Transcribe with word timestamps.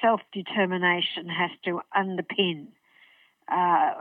self 0.00 0.20
determination 0.32 1.28
has 1.28 1.50
to 1.64 1.80
underpin 1.96 2.68
uh, 3.50 3.92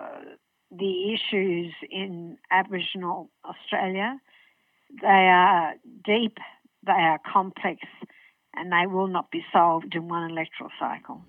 the 0.71 1.13
issues 1.13 1.73
in 1.89 2.37
Aboriginal 2.51 3.29
Australia. 3.45 4.19
They 5.01 5.07
are 5.07 5.73
deep, 6.05 6.37
they 6.85 6.91
are 6.91 7.19
complex, 7.31 7.81
and 8.55 8.71
they 8.71 8.85
will 8.87 9.07
not 9.07 9.31
be 9.31 9.43
solved 9.51 9.95
in 9.95 10.07
one 10.07 10.29
electoral 10.29 10.71
cycle. 10.79 11.21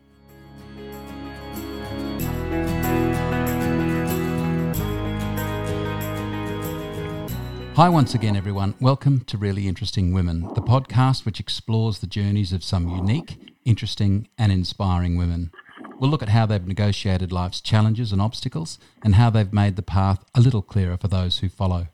Hi, 7.76 7.88
once 7.88 8.12
again, 8.12 8.34
everyone. 8.34 8.74
Welcome 8.80 9.20
to 9.26 9.38
Really 9.38 9.68
Interesting 9.68 10.12
Women, 10.12 10.40
the 10.54 10.60
podcast 10.60 11.24
which 11.24 11.38
explores 11.38 12.00
the 12.00 12.08
journeys 12.08 12.52
of 12.52 12.64
some 12.64 12.88
unique, 12.88 13.36
interesting, 13.68 14.28
and 14.38 14.50
inspiring 14.50 15.16
women. 15.18 15.50
We'll 15.98 16.10
look 16.10 16.22
at 16.22 16.30
how 16.30 16.46
they've 16.46 16.66
negotiated 16.66 17.32
life's 17.32 17.60
challenges 17.60 18.12
and 18.12 18.22
obstacles 18.22 18.78
and 19.04 19.16
how 19.16 19.30
they've 19.30 19.52
made 19.52 19.76
the 19.76 19.82
path 19.82 20.24
a 20.34 20.40
little 20.40 20.62
clearer 20.62 20.96
for 20.96 21.08
those 21.08 21.38
who 21.38 21.48
follow. 21.48 21.88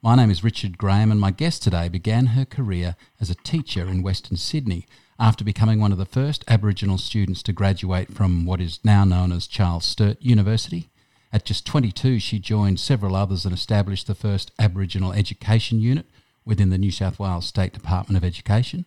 My 0.00 0.14
name 0.14 0.30
is 0.30 0.44
Richard 0.44 0.78
Graham, 0.78 1.10
and 1.10 1.20
my 1.20 1.32
guest 1.32 1.62
today 1.62 1.88
began 1.88 2.26
her 2.26 2.44
career 2.44 2.94
as 3.20 3.30
a 3.30 3.34
teacher 3.34 3.88
in 3.88 4.02
Western 4.02 4.36
Sydney 4.36 4.86
after 5.18 5.44
becoming 5.44 5.80
one 5.80 5.90
of 5.90 5.98
the 5.98 6.06
first 6.06 6.44
Aboriginal 6.46 6.98
students 6.98 7.42
to 7.42 7.52
graduate 7.52 8.14
from 8.14 8.46
what 8.46 8.60
is 8.60 8.78
now 8.84 9.02
known 9.04 9.32
as 9.32 9.48
Charles 9.48 9.84
Sturt 9.84 10.22
University. 10.22 10.88
At 11.32 11.44
just 11.44 11.66
22, 11.66 12.20
she 12.20 12.38
joined 12.38 12.78
several 12.78 13.16
others 13.16 13.44
and 13.44 13.52
established 13.52 14.06
the 14.06 14.14
first 14.14 14.52
Aboriginal 14.58 15.12
Education 15.12 15.80
Unit 15.80 16.06
within 16.44 16.70
the 16.70 16.78
New 16.78 16.92
South 16.92 17.18
Wales 17.18 17.46
State 17.46 17.72
Department 17.72 18.16
of 18.16 18.24
Education. 18.24 18.84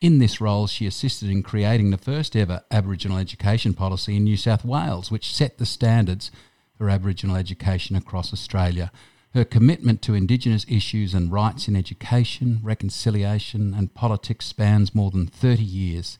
In 0.00 0.18
this 0.18 0.42
role, 0.42 0.66
she 0.66 0.86
assisted 0.86 1.30
in 1.30 1.42
creating 1.42 1.90
the 1.90 1.96
first 1.96 2.36
ever 2.36 2.62
Aboriginal 2.70 3.16
education 3.16 3.72
policy 3.72 4.16
in 4.16 4.24
New 4.24 4.36
South 4.36 4.62
Wales, 4.62 5.10
which 5.10 5.34
set 5.34 5.56
the 5.56 5.64
standards 5.64 6.30
for 6.76 6.90
Aboriginal 6.90 7.36
education 7.36 7.96
across 7.96 8.30
Australia. 8.30 8.92
Her 9.32 9.44
commitment 9.44 10.02
to 10.02 10.14
Indigenous 10.14 10.66
issues 10.68 11.14
and 11.14 11.32
rights 11.32 11.66
in 11.66 11.76
education, 11.76 12.60
reconciliation, 12.62 13.72
and 13.72 13.94
politics 13.94 14.44
spans 14.44 14.94
more 14.94 15.10
than 15.10 15.26
30 15.26 15.62
years. 15.62 16.18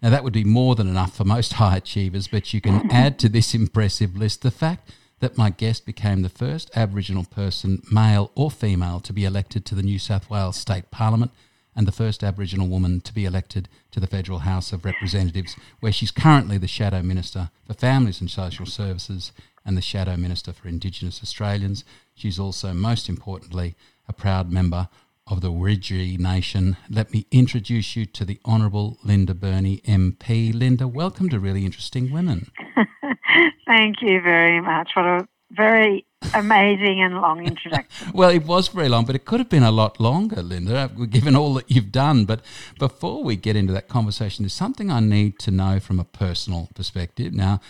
Now, 0.00 0.08
that 0.08 0.24
would 0.24 0.32
be 0.32 0.44
more 0.44 0.74
than 0.74 0.88
enough 0.88 1.14
for 1.14 1.24
most 1.24 1.52
high 1.54 1.76
achievers, 1.76 2.28
but 2.28 2.54
you 2.54 2.62
can 2.62 2.90
add 2.90 3.18
to 3.18 3.28
this 3.28 3.54
impressive 3.54 4.16
list 4.16 4.40
the 4.40 4.50
fact 4.50 4.90
that 5.20 5.36
my 5.36 5.50
guest 5.50 5.84
became 5.84 6.22
the 6.22 6.28
first 6.30 6.70
Aboriginal 6.74 7.24
person, 7.24 7.82
male 7.90 8.30
or 8.34 8.50
female, 8.50 9.00
to 9.00 9.12
be 9.12 9.26
elected 9.26 9.66
to 9.66 9.74
the 9.74 9.82
New 9.82 9.98
South 9.98 10.30
Wales 10.30 10.56
State 10.56 10.90
Parliament 10.90 11.30
and 11.78 11.86
the 11.86 11.92
first 11.92 12.24
Aboriginal 12.24 12.66
woman 12.66 13.00
to 13.00 13.14
be 13.14 13.24
elected 13.24 13.68
to 13.92 14.00
the 14.00 14.08
Federal 14.08 14.40
House 14.40 14.72
of 14.72 14.84
Representatives, 14.84 15.54
where 15.78 15.92
she's 15.92 16.10
currently 16.10 16.58
the 16.58 16.66
Shadow 16.66 17.02
Minister 17.02 17.50
for 17.64 17.72
Families 17.72 18.20
and 18.20 18.28
Social 18.28 18.66
Services 18.66 19.30
and 19.64 19.76
the 19.76 19.80
Shadow 19.80 20.16
Minister 20.16 20.52
for 20.52 20.66
Indigenous 20.66 21.22
Australians. 21.22 21.84
She's 22.16 22.36
also, 22.36 22.74
most 22.74 23.08
importantly, 23.08 23.76
a 24.08 24.12
proud 24.12 24.50
member 24.50 24.88
of 25.28 25.40
the 25.40 25.52
Wiradjuri 25.52 26.18
Nation. 26.18 26.76
Let 26.90 27.12
me 27.12 27.26
introduce 27.30 27.94
you 27.94 28.06
to 28.06 28.24
the 28.24 28.40
Honourable 28.44 28.98
Linda 29.04 29.34
Burney 29.34 29.80
MP. 29.86 30.52
Linda, 30.52 30.88
welcome 30.88 31.28
to 31.28 31.38
Really 31.38 31.64
Interesting 31.64 32.10
Women. 32.10 32.50
Thank 33.68 34.02
you 34.02 34.20
very 34.20 34.60
much. 34.60 34.90
What 34.96 35.04
a 35.04 35.28
very 35.58 36.06
amazing 36.34 37.02
and 37.02 37.20
long 37.20 37.44
introduction. 37.44 38.10
well, 38.14 38.30
it 38.30 38.46
was 38.46 38.68
very 38.68 38.88
long, 38.88 39.04
but 39.04 39.14
it 39.14 39.24
could 39.26 39.40
have 39.40 39.50
been 39.50 39.62
a 39.62 39.70
lot 39.70 40.00
longer, 40.00 40.42
Linda, 40.42 40.90
given 41.10 41.36
all 41.36 41.52
that 41.54 41.70
you've 41.70 41.92
done. 41.92 42.24
But 42.24 42.40
before 42.78 43.22
we 43.22 43.36
get 43.36 43.56
into 43.56 43.72
that 43.74 43.88
conversation, 43.88 44.44
there's 44.44 44.54
something 44.54 44.90
I 44.90 45.00
need 45.00 45.38
to 45.40 45.50
know 45.50 45.80
from 45.80 46.00
a 46.00 46.04
personal 46.04 46.70
perspective. 46.74 47.34
Now, 47.34 47.60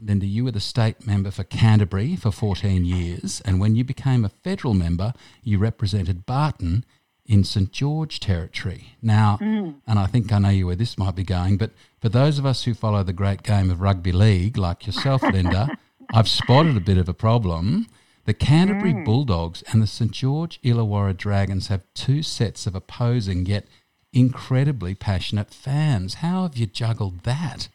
Linda, 0.00 0.26
you 0.26 0.44
were 0.44 0.52
the 0.52 0.60
state 0.60 1.06
member 1.06 1.30
for 1.30 1.44
Canterbury 1.44 2.16
for 2.16 2.30
14 2.30 2.84
years, 2.84 3.42
and 3.44 3.60
when 3.60 3.76
you 3.76 3.84
became 3.84 4.24
a 4.24 4.30
federal 4.30 4.74
member, 4.74 5.12
you 5.42 5.58
represented 5.58 6.24
Barton 6.24 6.84
in 7.24 7.44
St 7.44 7.70
George 7.70 8.18
territory. 8.18 8.96
Now, 9.00 9.38
mm. 9.40 9.74
and 9.86 9.98
I 9.98 10.06
think 10.06 10.32
I 10.32 10.38
know 10.38 10.66
where 10.66 10.76
this 10.76 10.98
might 10.98 11.14
be 11.14 11.22
going, 11.22 11.56
but 11.56 11.70
for 12.00 12.08
those 12.08 12.38
of 12.38 12.46
us 12.46 12.64
who 12.64 12.74
follow 12.74 13.04
the 13.04 13.12
great 13.12 13.42
game 13.44 13.70
of 13.70 13.80
rugby 13.80 14.12
league, 14.12 14.58
like 14.58 14.86
yourself, 14.86 15.22
Linda, 15.22 15.78
I've 16.12 16.28
spotted 16.28 16.76
a 16.76 16.80
bit 16.80 16.98
of 16.98 17.08
a 17.08 17.14
problem. 17.14 17.86
The 18.24 18.34
Canterbury 18.34 18.92
mm. 18.92 19.04
Bulldogs 19.04 19.62
and 19.72 19.82
the 19.82 19.86
St 19.86 20.10
George 20.10 20.60
Illawarra 20.62 21.16
Dragons 21.16 21.68
have 21.68 21.86
two 21.94 22.22
sets 22.22 22.66
of 22.66 22.74
opposing 22.74 23.46
yet 23.46 23.66
incredibly 24.12 24.94
passionate 24.94 25.54
fans. 25.54 26.14
How 26.14 26.42
have 26.42 26.56
you 26.56 26.66
juggled 26.66 27.20
that? 27.24 27.68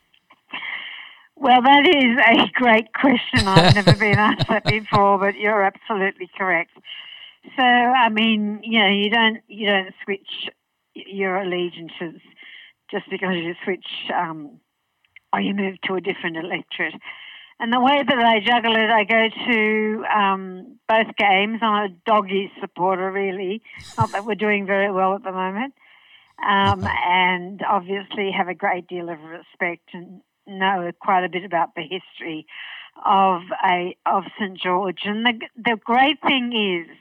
Well, 1.36 1.62
that 1.62 1.86
is 1.86 2.18
a 2.18 2.50
great 2.54 2.94
question. 2.94 3.48
I've 3.48 3.76
never 3.86 3.96
been 3.96 4.18
asked 4.18 4.48
that 4.48 4.66
before, 4.66 5.18
but 5.18 5.36
you're 5.36 5.64
absolutely 5.64 6.30
correct. 6.38 6.72
So, 7.56 7.64
I 7.64 8.10
mean, 8.10 8.60
you 8.64 8.80
know, 8.80 8.90
you 8.90 9.10
don't 9.10 9.40
you 9.48 9.68
don't 9.68 9.94
switch 10.04 10.50
your 10.94 11.38
allegiances 11.38 12.22
just 12.92 13.10
because 13.10 13.36
you 13.36 13.56
switch 13.64 13.86
um, 14.14 14.60
or 15.34 15.42
you 15.42 15.54
move 15.54 15.82
to 15.86 15.96
a 15.96 16.02
different 16.02 16.38
electorate. 16.38 16.96
And 17.60 17.74
the 17.74 17.80
way 17.82 18.04
that 18.08 18.20
I 18.20 18.40
juggle 18.40 18.76
it, 18.76 18.90
I 18.90 19.04
go 19.04 19.30
to 19.48 20.06
um, 20.06 20.78
both 20.88 21.16
games. 21.18 21.60
I'm 21.62 21.86
a 21.86 21.96
doggy 22.06 22.52
supporter, 22.62 23.12
really. 23.12 23.64
Not 23.98 24.12
that 24.12 24.26
we're 24.26 24.36
doing 24.36 24.68
very 24.68 24.92
well 24.92 25.16
at 25.16 25.24
the 25.24 25.32
moment. 25.32 25.74
Um, 26.46 26.88
and 26.88 27.64
obviously 27.68 28.32
have 28.32 28.48
a 28.48 28.54
great 28.54 28.88
deal 28.88 29.10
of 29.10 29.20
respect 29.22 29.90
and 29.94 30.22
know 30.46 30.92
quite 31.02 31.24
a 31.24 31.30
bit 31.30 31.44
about 31.44 31.74
the 31.76 31.82
history 31.82 32.46
of 33.06 33.42
a 33.66 33.96
of 34.06 34.24
St 34.40 34.56
George. 34.60 35.02
And 35.06 35.26
the 35.26 35.40
the 35.56 35.78
great 35.84 36.22
thing 36.22 36.54
is 36.54 36.96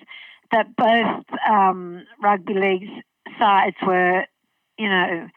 that 0.52 0.74
both 0.74 1.24
um, 1.48 2.04
rugby 2.22 2.54
league 2.54 2.88
sides 3.38 3.76
were, 3.86 4.24
you 4.78 4.88
know, 4.88 5.28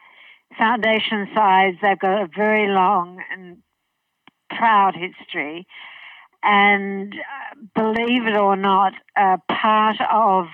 foundation 0.58 1.28
sides. 1.34 1.76
They've 1.82 1.98
got 1.98 2.22
a 2.22 2.28
very 2.34 2.68
long 2.68 3.22
and 3.32 3.58
proud 4.56 4.94
history. 4.94 5.66
And 6.42 7.14
uh, 7.14 7.56
believe 7.74 8.26
it 8.26 8.36
or 8.36 8.56
not, 8.56 8.94
uh, 9.16 9.36
part 9.48 9.96
of 10.10 10.46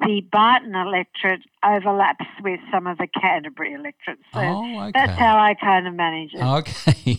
the 0.00 0.20
Barton 0.32 0.74
electorate 0.74 1.42
overlaps 1.64 2.26
with 2.42 2.60
some 2.72 2.86
of 2.86 2.98
the 2.98 3.06
Canterbury 3.06 3.74
electorates. 3.74 4.22
So 4.32 4.40
oh, 4.40 4.80
okay. 4.82 4.92
that's 4.94 5.18
how 5.18 5.38
I 5.38 5.54
kind 5.54 5.86
of 5.86 5.94
manage 5.94 6.34
it. 6.34 6.42
Okay. 6.42 7.18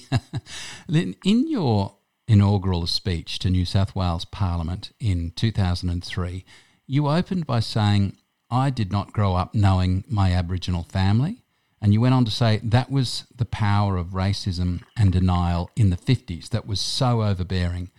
in 1.26 1.48
your 1.48 1.96
inaugural 2.28 2.88
speech 2.88 3.40
to 3.40 3.50
New 3.50 3.66
South 3.66 3.96
Wales 3.96 4.26
Parliament 4.26 4.92
in 5.00 5.32
2003, 5.36 6.46
you 6.88 7.08
opened 7.08 7.46
by 7.46 7.60
saying, 7.60 8.18
I 8.50 8.70
did 8.70 8.92
not 8.92 9.14
grow 9.14 9.36
up 9.36 9.54
knowing 9.54 10.04
my 10.08 10.32
Aboriginal 10.32 10.84
family. 10.84 11.39
And 11.82 11.94
you 11.94 12.02
went 12.02 12.14
on 12.14 12.26
to 12.26 12.32
say 12.32 12.60
that 12.64 12.92
was 12.92 13.26
the 13.36 13.46
power 13.46 13.98
of 13.98 14.08
racism 14.08 14.82
and 14.98 15.12
denial 15.12 15.70
in 15.76 15.90
the 15.90 15.98
50s 15.98 16.50
that 16.50 16.68
was 16.68 16.80
so 16.80 17.24
overbearing. 17.24 17.90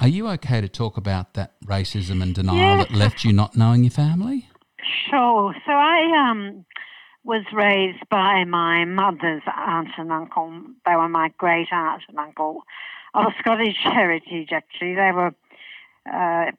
Are 0.00 0.08
you 0.08 0.28
okay 0.30 0.60
to 0.60 0.68
talk 0.68 0.96
about 0.96 1.34
that 1.34 1.54
racism 1.64 2.22
and 2.22 2.34
denial 2.34 2.78
that 2.78 2.90
left 2.90 3.24
you 3.24 3.32
not 3.32 3.56
knowing 3.56 3.84
your 3.84 3.92
family? 3.92 4.48
Sure. 5.08 5.54
So 5.64 5.72
I 5.72 6.28
um, 6.30 6.64
was 7.22 7.44
raised 7.52 8.06
by 8.10 8.44
my 8.44 8.84
mother's 8.84 9.42
aunt 9.46 9.88
and 9.96 10.12
uncle. 10.12 10.52
They 10.84 10.96
were 10.96 11.08
my 11.08 11.32
great 11.38 11.68
aunt 11.72 12.02
and 12.08 12.18
uncle 12.18 12.64
of 13.14 13.32
Scottish 13.38 13.78
heritage, 13.82 14.48
actually. 14.52 14.94
They 14.94 15.12
were 15.12 15.34
uh, 16.12 16.50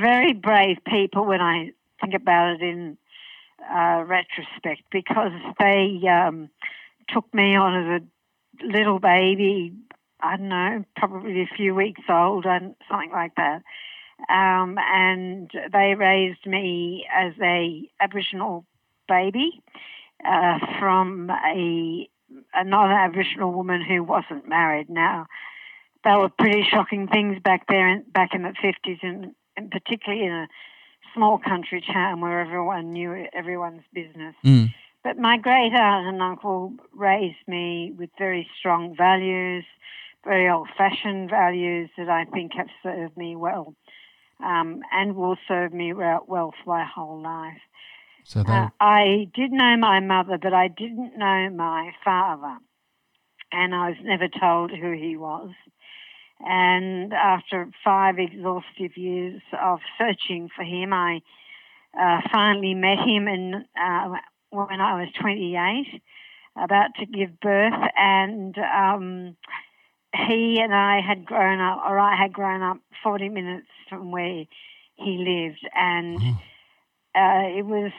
very 0.00 0.32
brave 0.32 0.78
people 0.86 1.26
when 1.26 1.40
I 1.40 1.72
think 2.00 2.14
about 2.14 2.54
it 2.54 2.62
in 2.62 2.96
uh, 3.72 4.04
retrospect 4.04 4.82
because 4.90 5.32
they 5.58 6.00
um, 6.08 6.48
took 7.08 7.32
me 7.34 7.56
on 7.56 7.74
as 7.94 8.02
a 8.02 8.66
little 8.66 8.98
baby, 8.98 9.72
I 10.20 10.36
don't 10.36 10.48
know, 10.48 10.84
probably 10.96 11.42
a 11.42 11.56
few 11.56 11.74
weeks 11.74 12.02
old 12.08 12.46
and 12.46 12.74
something 12.88 13.10
like 13.10 13.34
that. 13.36 13.62
Um, 14.28 14.78
and 14.78 15.50
they 15.72 15.94
raised 15.94 16.46
me 16.46 17.06
as 17.12 17.32
a 17.42 17.82
Aboriginal 18.00 18.64
baby 19.08 19.60
uh, 20.24 20.58
from 20.78 21.30
a, 21.30 22.08
a 22.54 22.64
non-Aboriginal 22.64 23.52
woman 23.52 23.82
who 23.82 24.02
wasn't 24.02 24.48
married. 24.48 24.88
Now, 24.88 25.26
they 26.04 26.14
were 26.16 26.28
pretty 26.28 26.64
shocking 26.70 27.08
things 27.08 27.38
back 27.42 27.66
there, 27.66 27.88
in, 27.88 28.04
back 28.12 28.34
in 28.34 28.42
the 28.42 28.54
fifties, 28.62 28.98
and, 29.02 29.34
and 29.56 29.70
particularly 29.70 30.24
in 30.24 30.32
a 30.32 30.48
small 31.14 31.38
country 31.38 31.82
town 31.92 32.20
where 32.20 32.40
everyone 32.40 32.92
knew 32.92 33.26
everyone's 33.32 33.84
business. 33.92 34.34
Mm. 34.44 34.74
But 35.02 35.18
my 35.18 35.36
great 35.36 35.72
aunt 35.72 36.08
and 36.08 36.22
uncle 36.22 36.72
raised 36.92 37.46
me 37.46 37.92
with 37.96 38.10
very 38.18 38.48
strong 38.58 38.94
values, 38.96 39.64
very 40.24 40.48
old-fashioned 40.48 41.28
values 41.30 41.90
that 41.98 42.08
I 42.08 42.24
think 42.24 42.52
have 42.54 42.68
served 42.82 43.16
me 43.16 43.36
well, 43.36 43.74
um, 44.42 44.80
and 44.90 45.14
will 45.14 45.36
serve 45.46 45.72
me 45.72 45.92
well 45.92 46.24
for 46.64 46.78
my 46.78 46.84
whole 46.84 47.22
life. 47.22 47.60
So 48.24 48.40
uh, 48.40 48.70
I 48.80 49.28
did 49.34 49.52
know 49.52 49.76
my 49.76 50.00
mother, 50.00 50.38
but 50.38 50.54
I 50.54 50.68
didn't 50.68 51.18
know 51.18 51.50
my 51.50 51.92
father. 52.02 52.58
and 53.54 53.74
I 53.74 53.90
was 53.90 53.98
never 54.02 54.28
told 54.28 54.70
who 54.70 54.92
he 54.92 55.16
was. 55.16 55.50
And 56.46 57.12
after 57.14 57.70
five 57.82 58.18
exhaustive 58.18 58.96
years 58.96 59.40
of 59.60 59.80
searching 59.98 60.50
for 60.54 60.62
him, 60.62 60.92
I 60.92 61.22
uh, 61.98 62.20
finally 62.30 62.74
met 62.74 62.98
him 62.98 63.28
in, 63.28 63.64
uh, 63.80 64.08
when 64.50 64.80
I 64.80 65.00
was 65.00 65.08
28, 65.20 66.02
about 66.56 66.90
to 66.98 67.06
give 67.06 67.40
birth, 67.40 67.90
and 67.96 68.56
um, 68.58 69.36
he 70.14 70.60
and 70.60 70.74
I 70.74 71.00
had 71.00 71.24
grown 71.24 71.60
up, 71.60 71.82
or 71.86 71.98
I 71.98 72.16
had 72.16 72.32
grown 72.32 72.62
up 72.62 72.78
40 73.02 73.28
minutes 73.30 73.66
from 73.88 74.10
where 74.10 74.44
he 74.96 75.16
lived, 75.18 75.66
and 75.74 76.18
mm-hmm. 76.20 76.34
uh, 77.14 77.58
it 77.58 77.66
was, 77.66 77.92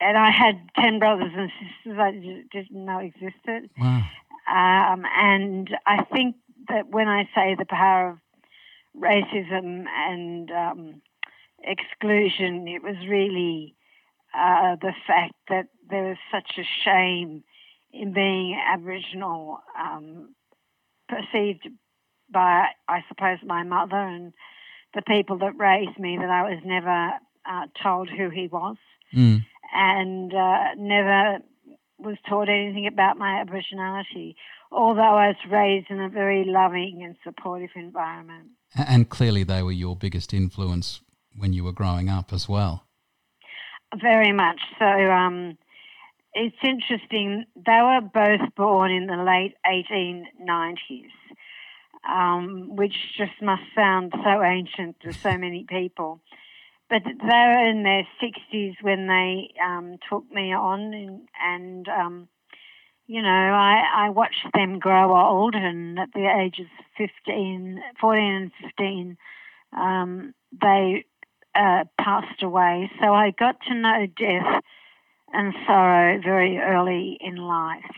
and 0.00 0.16
I 0.16 0.30
had 0.30 0.60
10 0.76 0.98
brothers 0.98 1.32
and 1.36 1.50
sisters 1.60 1.98
I 1.98 2.12
didn't 2.12 2.84
know 2.84 2.98
existed. 2.98 3.70
Wow. 3.78 4.02
Um, 4.50 5.04
and 5.14 5.76
I 5.84 6.04
think 6.04 6.36
that 6.68 6.88
when 6.88 7.08
I 7.08 7.24
say 7.34 7.54
the 7.58 7.66
power 7.66 8.10
of 8.10 8.18
racism 9.00 9.84
and 9.86 10.50
um, 10.50 11.02
exclusion, 11.62 12.68
it 12.68 12.82
was 12.82 12.96
really 13.08 13.74
uh, 14.34 14.76
the 14.80 14.92
fact 15.06 15.34
that 15.48 15.66
there 15.90 16.04
was 16.04 16.16
such 16.32 16.58
a 16.58 16.68
shame 16.84 17.42
in 17.92 18.12
being 18.12 18.60
Aboriginal, 18.66 19.60
um, 19.78 20.34
perceived 21.08 21.68
by, 22.30 22.66
I 22.86 23.04
suppose, 23.08 23.38
my 23.44 23.62
mother 23.62 23.96
and 23.96 24.32
the 24.94 25.02
people 25.02 25.38
that 25.38 25.58
raised 25.58 25.98
me, 25.98 26.18
that 26.18 26.30
I 26.30 26.42
was 26.42 26.60
never 26.64 27.12
uh, 27.48 27.66
told 27.82 28.10
who 28.10 28.28
he 28.28 28.46
was 28.46 28.76
mm. 29.14 29.44
and 29.74 30.34
uh, 30.34 30.74
never 30.76 31.38
was 31.98 32.16
taught 32.28 32.48
anything 32.48 32.86
about 32.86 33.18
my 33.18 33.44
Aboriginality, 33.44 34.34
although 34.70 35.00
I 35.00 35.28
was 35.28 35.36
raised 35.50 35.90
in 35.90 36.00
a 36.00 36.08
very 36.08 36.44
loving 36.44 37.02
and 37.04 37.16
supportive 37.24 37.70
environment. 37.74 38.48
And 38.76 39.08
clearly, 39.08 39.44
they 39.44 39.62
were 39.62 39.72
your 39.72 39.96
biggest 39.96 40.34
influence 40.34 41.00
when 41.36 41.52
you 41.52 41.64
were 41.64 41.72
growing 41.72 42.08
up 42.08 42.32
as 42.32 42.48
well. 42.48 42.84
Very 44.00 44.32
much 44.32 44.60
so. 44.78 44.84
Um, 44.84 45.56
it's 46.34 46.56
interesting. 46.62 47.44
They 47.56 47.80
were 47.82 48.00
both 48.02 48.54
born 48.54 48.90
in 48.90 49.06
the 49.06 49.16
late 49.16 49.54
1890s, 49.66 51.08
um, 52.08 52.76
which 52.76 52.94
just 53.16 53.40
must 53.40 53.62
sound 53.74 54.12
so 54.22 54.42
ancient 54.42 55.00
to 55.00 55.12
so 55.12 55.36
many 55.38 55.64
people. 55.68 56.20
But 56.90 57.02
they 57.04 57.12
were 57.26 57.68
in 57.68 57.82
their 57.82 58.06
60s 58.22 58.76
when 58.82 59.06
they 59.08 59.50
um, 59.62 59.96
took 60.08 60.30
me 60.30 60.54
on, 60.54 60.94
and, 60.94 61.28
and 61.42 61.88
um, 61.88 62.28
you 63.08 63.22
know, 63.22 63.28
I, 63.28 64.06
I 64.06 64.10
watched 64.10 64.46
them 64.52 64.78
grow 64.78 65.16
old, 65.16 65.54
and 65.54 65.98
at 65.98 66.12
the 66.12 66.26
ages 66.26 66.68
15, 66.98 67.82
14 67.98 68.22
and 68.22 68.52
15, 68.62 69.16
um, 69.72 70.34
they 70.60 71.06
uh, 71.54 71.84
passed 71.98 72.42
away. 72.42 72.90
So 73.00 73.14
I 73.14 73.30
got 73.30 73.56
to 73.62 73.74
know 73.74 74.06
death 74.06 74.62
and 75.32 75.54
sorrow 75.66 76.20
very 76.22 76.58
early 76.58 77.16
in 77.20 77.36
life. 77.36 77.90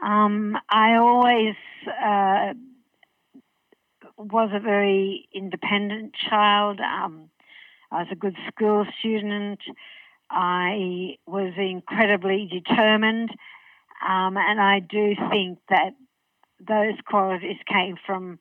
Um, 0.00 0.56
I 0.68 0.94
always 0.94 1.56
uh, 2.02 2.54
was 4.16 4.50
a 4.52 4.60
very 4.60 5.28
independent 5.34 6.14
child. 6.14 6.78
Um, 6.78 7.30
I 7.90 8.02
was 8.02 8.08
a 8.12 8.16
good 8.16 8.36
school 8.46 8.86
student. 9.00 9.58
I 10.30 11.16
was 11.26 11.52
incredibly 11.56 12.46
determined. 12.46 13.30
Um, 14.02 14.36
and 14.36 14.60
I 14.60 14.80
do 14.80 15.14
think 15.30 15.58
that 15.68 15.92
those 16.58 16.98
qualities 17.06 17.58
came 17.66 17.96
from 18.06 18.38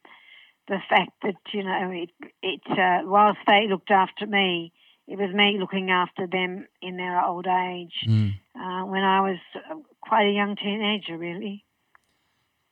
the 0.67 0.77
fact 0.89 1.11
that, 1.23 1.35
you 1.53 1.63
know, 1.63 1.91
it, 1.91 2.09
it 2.41 2.61
uh, 2.69 3.01
whilst 3.03 3.39
they 3.47 3.67
looked 3.67 3.91
after 3.91 4.25
me, 4.25 4.71
it 5.07 5.17
was 5.17 5.33
me 5.33 5.57
looking 5.59 5.89
after 5.89 6.27
them 6.27 6.67
in 6.81 6.97
their 6.97 7.19
old 7.23 7.47
age 7.47 7.93
mm. 8.07 8.33
uh, 8.55 8.85
when 8.85 9.03
I 9.03 9.21
was 9.21 9.39
uh, 9.55 9.75
quite 10.01 10.27
a 10.27 10.31
young 10.31 10.55
teenager, 10.55 11.17
really. 11.17 11.65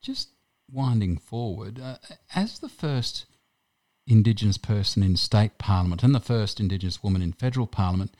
Just 0.02 0.30
winding 0.72 1.18
forward, 1.18 1.80
uh, 1.80 1.98
as 2.36 2.60
the 2.60 2.70
first 2.70 3.26
Indigenous 4.06 4.58
person 4.58 5.02
in 5.02 5.16
state 5.18 5.58
parliament 5.58 6.04
and 6.04 6.14
the 6.14 6.20
first 6.20 6.60
Indigenous 6.60 7.02
woman 7.02 7.22
in 7.22 7.34
federal 7.34 7.68
parliament, 7.68 8.12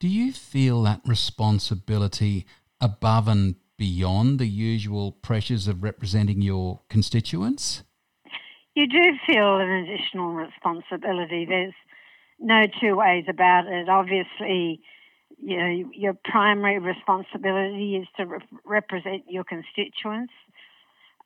do 0.00 0.08
you 0.08 0.32
feel 0.32 0.82
that 0.82 1.00
responsibility 1.06 2.46
above 2.80 3.28
and 3.28 3.54
beyond 3.80 4.38
the 4.38 4.46
usual 4.46 5.10
pressures 5.10 5.66
of 5.66 5.82
representing 5.82 6.42
your 6.42 6.80
constituents? 6.90 7.82
You 8.74 8.86
do 8.86 9.16
feel 9.26 9.56
an 9.56 9.70
additional 9.70 10.34
responsibility. 10.34 11.46
There's 11.46 11.72
no 12.38 12.66
two 12.78 12.96
ways 12.96 13.24
about 13.26 13.68
it. 13.68 13.88
Obviously, 13.88 14.82
you 15.38 15.56
know, 15.56 15.90
your 15.94 16.12
primary 16.12 16.78
responsibility 16.78 17.96
is 17.96 18.06
to 18.18 18.26
re- 18.26 18.38
represent 18.66 19.22
your 19.30 19.44
constituents. 19.44 20.34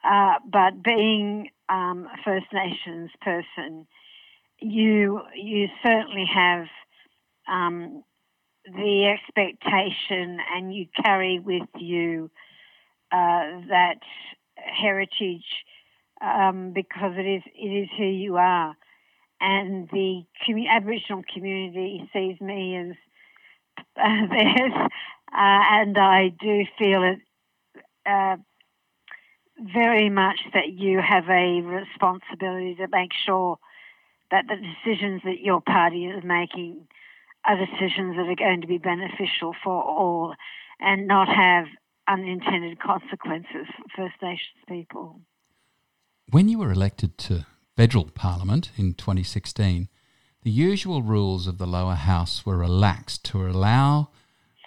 Uh, 0.04 0.34
but 0.48 0.80
being 0.80 1.50
um, 1.68 2.06
a 2.06 2.22
First 2.24 2.46
Nations 2.52 3.10
person, 3.20 3.84
you 4.60 5.22
you 5.34 5.66
certainly 5.82 6.26
have 6.32 6.66
um, 7.48 8.04
the 8.64 9.14
expectation, 9.14 10.38
and 10.54 10.74
you 10.74 10.86
carry 11.02 11.38
with 11.38 11.68
you 11.76 12.30
uh, 13.12 13.60
that 13.68 13.98
heritage 14.56 15.44
um, 16.20 16.72
because 16.72 17.12
it 17.16 17.26
is 17.26 17.42
it 17.54 17.68
is 17.68 17.88
who 17.96 18.04
you 18.04 18.36
are. 18.36 18.74
And 19.40 19.88
the 19.90 20.24
Aboriginal 20.70 21.22
community 21.32 22.08
sees 22.12 22.40
me 22.40 22.76
as 22.76 22.96
uh, 23.96 24.26
theirs, 24.30 24.72
uh, 24.74 24.88
and 25.32 25.98
I 25.98 26.28
do 26.40 26.64
feel 26.78 27.02
it 27.02 27.18
uh, 28.06 28.36
very 29.58 30.08
much 30.10 30.40
that 30.52 30.72
you 30.72 31.00
have 31.00 31.28
a 31.28 31.60
responsibility 31.60 32.74
to 32.76 32.88
make 32.88 33.12
sure 33.26 33.58
that 34.30 34.46
the 34.48 34.56
decisions 34.56 35.22
that 35.24 35.40
your 35.40 35.60
party 35.60 36.06
is 36.06 36.24
making 36.24 36.86
are 37.46 37.56
decisions 37.56 38.16
that 38.16 38.28
are 38.28 38.36
going 38.36 38.60
to 38.60 38.66
be 38.66 38.78
beneficial 38.78 39.54
for 39.62 39.82
all 39.82 40.34
and 40.80 41.06
not 41.06 41.28
have 41.28 41.66
unintended 42.08 42.80
consequences 42.80 43.66
for 43.94 44.08
First 44.08 44.22
Nations 44.22 44.58
people. 44.68 45.20
When 46.30 46.48
you 46.48 46.58
were 46.58 46.72
elected 46.72 47.18
to 47.18 47.46
federal 47.76 48.06
parliament 48.06 48.70
in 48.76 48.94
2016, 48.94 49.88
the 50.42 50.50
usual 50.50 51.02
rules 51.02 51.46
of 51.46 51.58
the 51.58 51.66
lower 51.66 51.94
house 51.94 52.44
were 52.44 52.58
relaxed 52.58 53.24
to 53.26 53.46
allow 53.46 54.08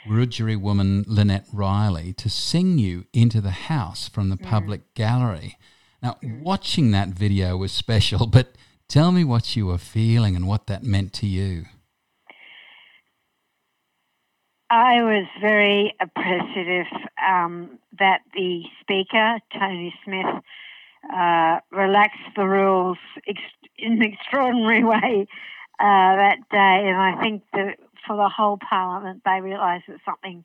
Wiradjuri 0.07 0.59
woman 0.59 1.03
Lynette 1.07 1.47
Riley 1.51 2.13
to 2.13 2.29
sing 2.29 2.77
you 2.77 3.05
into 3.13 3.41
the 3.41 3.51
house 3.51 4.07
from 4.07 4.29
the 4.29 4.37
mm. 4.37 4.43
public 4.43 4.93
gallery. 4.93 5.57
Now, 6.01 6.17
watching 6.23 6.91
that 6.91 7.09
video 7.09 7.57
was 7.57 7.71
special, 7.71 8.25
but 8.27 8.55
tell 8.87 9.11
me 9.11 9.23
what 9.23 9.55
you 9.55 9.67
were 9.67 9.77
feeling 9.77 10.35
and 10.35 10.47
what 10.47 10.67
that 10.67 10.83
meant 10.83 11.13
to 11.13 11.27
you. 11.27 11.65
I 14.69 15.01
was 15.01 15.25
very 15.39 15.95
appreciative 16.01 16.87
um, 17.25 17.79
that 17.99 18.21
the 18.33 18.63
speaker, 18.81 19.39
Tony 19.53 19.93
Smith, 20.03 20.25
uh, 21.13 21.59
relaxed 21.71 22.35
the 22.35 22.45
rules 22.45 22.97
ex- 23.27 23.39
in 23.77 23.93
an 23.93 24.03
extraordinary 24.03 24.83
way 24.83 25.27
uh, 25.79 26.15
that 26.15 26.39
day. 26.51 26.89
And 26.89 26.97
I 26.97 27.21
think 27.21 27.43
that 27.53 27.77
for 28.05 28.17
the 28.17 28.29
whole 28.29 28.57
parliament, 28.57 29.21
they 29.23 29.39
realised 29.41 29.85
that 29.87 29.99
something 30.05 30.43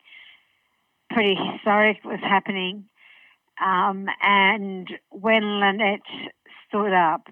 pretty 1.10 1.34
historic 1.34 2.04
was 2.04 2.20
happening. 2.20 2.84
Um, 3.64 4.06
and 4.22 4.88
when 5.10 5.60
Lynette 5.60 6.00
stood 6.68 6.92
up, 6.92 7.26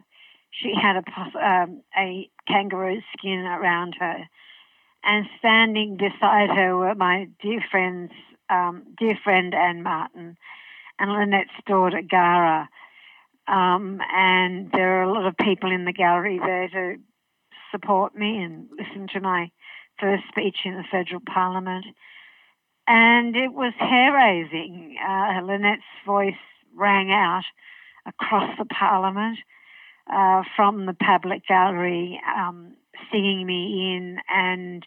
she 0.50 0.75
had 0.75 0.97
a, 0.97 1.38
um, 1.38 1.82
a 1.97 2.28
kangaroo 2.49 3.00
skin 3.16 3.40
around 3.40 3.94
her. 4.00 4.28
And 5.02 5.26
standing 5.38 5.97
beside 5.97 6.50
her 6.50 6.76
were 6.76 6.95
my 6.95 7.28
dear 7.42 7.61
friends, 7.71 8.12
um, 8.50 8.83
dear 8.99 9.19
friend 9.23 9.54
Anne 9.54 9.83
Martin, 9.83 10.37
and 10.99 11.12
Lynette's 11.12 11.50
daughter 11.66 12.02
Gara. 12.02 12.69
Um, 13.49 14.00
and 14.12 14.71
there 14.73 15.00
are 15.00 15.02
a 15.02 15.12
lot 15.12 15.26
of 15.26 15.37
people 15.37 15.73
in 15.73 15.85
the 15.85 15.92
gallery 15.92 16.38
there 16.38 16.69
to 16.69 16.97
support 17.71 18.14
me 18.14 18.38
and 18.42 18.69
listen 18.78 19.09
to 19.14 19.21
my 19.21 19.50
first 19.99 20.25
speech 20.28 20.59
in 20.64 20.75
the 20.75 20.85
federal 20.90 21.21
parliament. 21.21 21.87
And 22.87 23.37
it 23.37 23.52
was 23.52 23.73
hair 23.78 24.12
raising. 24.12 24.97
Uh, 25.02 25.40
Lynette's 25.42 25.83
voice 26.07 26.35
rang 26.76 27.11
out 27.12 27.45
across 28.07 28.57
the 28.59 28.64
parliament 28.64 29.38
uh, 30.12 30.42
from 30.57 30.87
the 30.87 30.95
public 30.95 31.47
gallery, 31.47 32.21
um, 32.37 32.75
singing 33.12 33.47
me 33.47 33.97
in, 33.97 34.19
and 34.28 34.87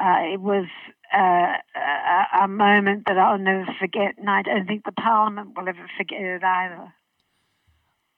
uh, 0.00 0.32
it 0.32 0.40
was 0.40 0.66
uh, 1.14 1.56
a, 1.76 2.44
a 2.44 2.48
moment 2.48 3.04
that 3.06 3.18
I'll 3.18 3.38
never 3.38 3.66
forget, 3.78 4.16
and 4.18 4.28
I 4.28 4.42
don't 4.42 4.66
think 4.66 4.84
the 4.84 4.92
Parliament 4.92 5.56
will 5.56 5.68
ever 5.68 5.88
forget 5.96 6.20
it 6.20 6.42
either. 6.42 6.92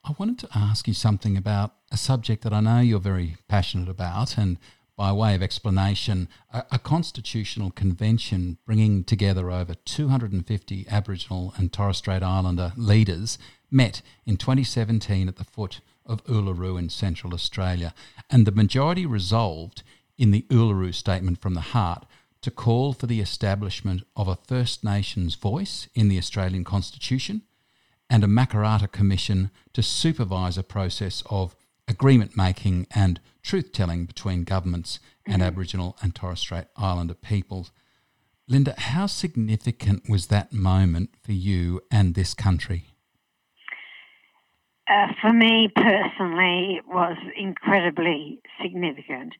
I 0.04 0.14
wanted 0.18 0.38
to 0.40 0.48
ask 0.54 0.86
you 0.86 0.94
something 0.94 1.36
about 1.36 1.74
a 1.90 1.96
subject 1.96 2.42
that 2.42 2.52
I 2.52 2.60
know 2.60 2.80
you're 2.80 3.00
very 3.00 3.36
passionate 3.48 3.88
about, 3.88 4.36
and 4.36 4.58
by 4.96 5.12
way 5.12 5.34
of 5.34 5.42
explanation, 5.42 6.28
a, 6.52 6.64
a, 6.72 6.78
constitutional 6.78 7.70
convention 7.70 8.58
bringing 8.64 9.02
together 9.02 9.50
over 9.50 9.74
250 9.74 10.86
Aboriginal 10.88 11.52
and 11.56 11.72
Torres 11.72 11.96
Strait 11.96 12.22
Islander 12.22 12.72
leaders 12.76 13.38
met 13.70 14.02
in 14.24 14.36
2017 14.36 15.26
at 15.26 15.36
the 15.36 15.44
foot 15.44 15.80
of 16.06 16.24
Uluru 16.24 16.78
in 16.78 16.88
Central 16.88 17.34
Australia, 17.34 17.94
and 18.30 18.46
the 18.46 18.52
majority 18.52 19.06
resolved 19.06 19.82
in 20.16 20.30
the 20.30 20.46
Uluru 20.50 20.94
Statement 20.94 21.40
from 21.40 21.54
the 21.54 21.60
Heart 21.60 22.06
to 22.42 22.50
call 22.50 22.92
for 22.92 23.06
the 23.06 23.20
establishment 23.20 24.02
of 24.16 24.28
a 24.28 24.38
First 24.46 24.84
Nations 24.84 25.34
voice 25.34 25.88
in 25.94 26.08
the 26.08 26.18
Australian 26.18 26.64
Constitution 26.64 27.42
and 28.10 28.22
a 28.22 28.26
Makarrata 28.26 28.90
Commission 28.90 29.50
to 29.72 29.82
supervise 29.82 30.58
a 30.58 30.62
process 30.62 31.22
of 31.30 31.56
agreement 31.88 32.36
making 32.36 32.86
and 32.94 33.20
truth 33.42 33.72
telling 33.72 34.04
between 34.04 34.44
governments 34.44 35.00
and 35.26 35.36
mm-hmm. 35.36 35.46
Aboriginal 35.46 35.96
and 36.02 36.14
Torres 36.14 36.40
Strait 36.40 36.66
Islander 36.76 37.14
peoples. 37.14 37.70
Linda, 38.46 38.74
how 38.76 39.06
significant 39.06 40.08
was 40.08 40.26
that 40.26 40.52
moment 40.52 41.10
for 41.22 41.32
you 41.32 41.80
and 41.90 42.14
this 42.14 42.34
country? 42.34 42.93
Uh, 44.86 45.08
for 45.20 45.32
me 45.32 45.68
personally, 45.74 46.76
it 46.76 46.86
was 46.86 47.16
incredibly 47.36 48.40
significant. 48.60 49.34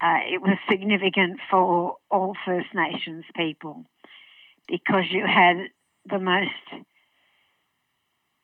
Uh, 0.00 0.18
it 0.26 0.42
was 0.42 0.58
significant 0.68 1.38
for 1.50 1.96
all 2.10 2.34
First 2.44 2.68
Nations 2.74 3.24
people 3.36 3.84
because 4.66 5.04
you 5.10 5.24
had 5.26 5.56
the 6.10 6.18
most 6.18 6.50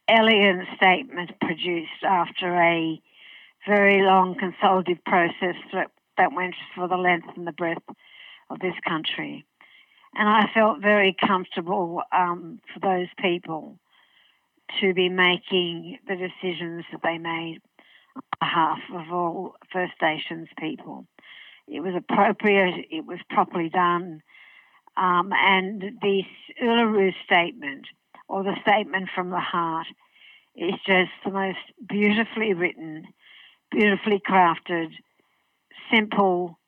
elegant 0.09 0.68
statement 0.76 1.33
produced 1.40 2.04
after 2.04 2.54
a 2.61 3.00
very 3.66 4.02
long 4.02 4.37
consultative 4.38 5.02
process 5.04 5.56
that, 5.73 5.90
that 6.16 6.33
went 6.33 6.54
for 6.75 6.87
the 6.87 6.97
length 6.97 7.28
and 7.37 7.47
the 7.47 7.52
breadth 7.52 7.88
of 8.50 8.59
this 8.61 8.75
country. 8.87 9.44
And 10.14 10.28
I 10.28 10.49
felt 10.54 10.80
very 10.80 11.16
comfortable 11.18 12.02
um, 12.12 12.61
for 12.73 12.80
those 12.80 13.09
people 13.18 13.78
to 14.80 14.94
be 14.94 15.09
making 15.09 15.99
the 16.06 16.16
decisions 16.16 16.85
that 16.92 17.00
they 17.02 17.18
made 17.18 17.61
on 18.16 18.23
behalf 18.40 18.78
of 18.94 19.12
all 19.12 19.56
First 19.73 19.94
Nations 20.00 20.49
people. 20.59 21.06
It 21.66 21.80
was 21.80 21.94
appropriate, 21.97 22.87
it 22.90 23.06
was 23.06 23.18
properly 23.30 23.68
done, 23.68 24.23
um, 24.97 25.30
and 25.33 25.83
this 26.02 26.26
Uluru 26.62 27.12
statement, 27.25 27.87
or 28.28 28.44
the 28.44 28.56
statement 28.62 29.09
from 29.14 29.30
the 29.30 29.40
heart, 29.40 29.87
is 30.54 30.75
just 30.87 31.11
the 31.25 31.30
most 31.30 31.59
beautifully 31.88 32.54
written, 32.54 33.06
beautifully 33.71 34.21
crafted, 34.21 34.90
simple, 35.92 36.59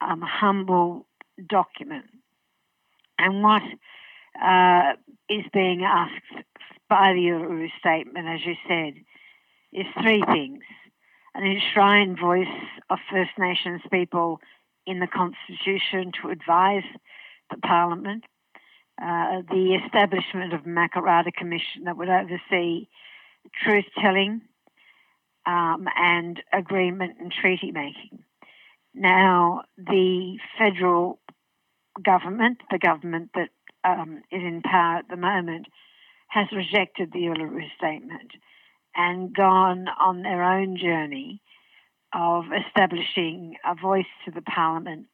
um, 0.00 0.22
humble 0.22 1.06
document. 1.46 2.06
And 3.18 3.42
what 3.42 3.62
uh, 4.42 4.94
is 5.28 5.44
being 5.52 5.84
asked 5.84 6.46
by 6.92 7.14
the 7.14 7.20
Uluru 7.20 7.68
Statement, 7.78 8.28
as 8.28 8.40
you 8.44 8.54
said, 8.68 8.92
is 9.72 9.86
three 10.02 10.22
things 10.30 10.60
an 11.34 11.42
enshrined 11.42 12.18
voice 12.20 12.46
of 12.90 12.98
First 13.10 13.30
Nations 13.38 13.80
people 13.90 14.40
in 14.86 15.00
the 15.00 15.06
Constitution 15.06 16.12
to 16.20 16.28
advise 16.28 16.84
the 17.50 17.56
Parliament, 17.56 18.24
uh, 19.02 19.40
the 19.48 19.80
establishment 19.82 20.52
of 20.52 20.64
Makarrata 20.64 21.32
Commission 21.32 21.84
that 21.84 21.96
would 21.96 22.10
oversee 22.10 22.88
truth 23.64 23.86
telling 23.98 24.42
um, 25.46 25.86
and 25.96 26.42
agreement 26.52 27.14
and 27.18 27.32
treaty 27.32 27.72
making. 27.72 28.22
Now, 28.94 29.62
the 29.78 30.36
federal 30.58 31.18
government, 32.04 32.58
the 32.70 32.78
government 32.78 33.30
that 33.34 33.48
um, 33.82 34.18
is 34.30 34.42
in 34.42 34.60
power 34.60 34.98
at 34.98 35.08
the 35.08 35.16
moment, 35.16 35.68
has 36.32 36.46
rejected 36.50 37.12
the 37.12 37.26
Uluru 37.26 37.64
Statement 37.76 38.32
and 38.96 39.34
gone 39.34 39.86
on 40.00 40.22
their 40.22 40.42
own 40.42 40.78
journey 40.78 41.42
of 42.14 42.44
establishing 42.66 43.56
a 43.66 43.74
voice 43.74 44.06
to 44.24 44.30
the 44.30 44.40
Parliament 44.40 45.06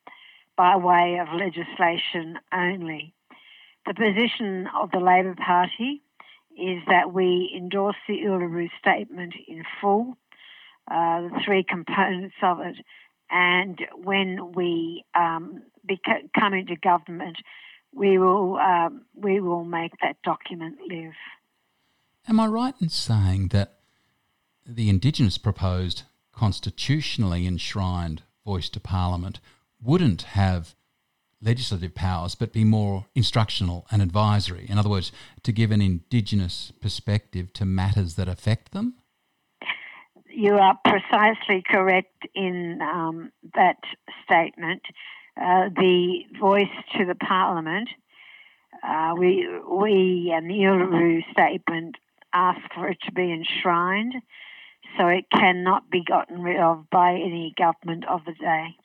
by 0.57 0.77
way 0.77 1.19
of 1.21 1.29
legislation 1.35 2.39
only. 2.53 3.15
The 3.87 3.95
position 3.95 4.69
of 4.81 4.93
the 4.93 5.01
Labor 5.01 5.35
Party 5.35 6.03
is 6.57 6.83
that 6.87 7.13
we 7.13 7.53
endorse 7.57 7.97
the 8.07 8.21
Uluru 8.25 8.69
Statement 8.79 9.35
in 9.49 9.65
full, 9.81 10.17
uh, 10.89 11.23
the 11.23 11.41
three 11.45 11.65
components 11.69 12.37
of 12.43 12.61
it, 12.61 12.77
and 13.31 13.79
when 14.05 14.53
we 14.53 15.05
um, 15.17 15.63
beca- 15.89 16.31
come 16.39 16.55
into 16.55 16.77
government, 16.77 17.39
we 17.95 18.19
will 18.19 18.57
um, 18.57 19.03
we 19.15 19.41
will 19.41 19.65
make 19.65 19.93
that 20.03 20.17
document 20.23 20.79
live. 20.89 21.15
Am 22.29 22.41
I 22.41 22.47
right 22.47 22.75
in 22.81 22.89
saying 22.89 23.49
that 23.49 23.79
the 24.67 24.91
Indigenous 24.91 25.39
proposed 25.39 26.03
constitutionally 26.33 27.47
enshrined 27.47 28.23
voice 28.45 28.69
to 28.71 28.81
Parliament 28.81 29.41
wouldn't 29.83 30.23
have 30.23 30.75
legislative 31.41 31.95
powers 31.95 32.35
but 32.35 32.53
be 32.53 32.65
more 32.65 33.07
instructional 33.15 33.87
and 33.91 34.03
advisory? 34.03 34.67
In 34.69 34.79
other 34.79 34.91
words, 34.91 35.13
to 35.43 35.53
give 35.53 35.71
an 35.71 35.81
Indigenous 35.81 36.73
perspective 36.81 37.53
to 37.55 37.65
matters 37.65 38.15
that 38.15 38.29
affect 38.29 38.73
them? 38.73 38.95
You 40.31 40.55
are 40.55 40.79
precisely 40.85 41.65
correct 41.69 42.27
in 42.35 42.81
um, 42.83 43.33
that 43.55 43.79
statement. 44.25 44.83
Uh, 45.41 45.69
the 45.77 46.25
voice 46.41 46.67
to 46.97 47.05
the 47.05 47.15
Parliament, 47.15 47.89
uh, 48.83 49.15
we, 49.17 49.49
we 49.71 50.33
and 50.35 50.51
the 50.51 50.55
Uluru 50.55 51.23
Statement 51.33 51.97
ask 52.33 52.61
for 52.75 52.89
it 52.89 52.99
to 53.05 53.13
be 53.13 53.33
enshrined 53.33 54.15
so 54.97 55.07
it 55.07 55.27
cannot 55.31 55.91
be 55.91 56.03
gotten 56.03 56.43
rid 56.43 56.59
of 56.59 56.89
by 56.91 57.13
any 57.13 57.55
government 57.57 58.05
of 58.09 58.25
the 58.25 58.33
day. 58.33 58.77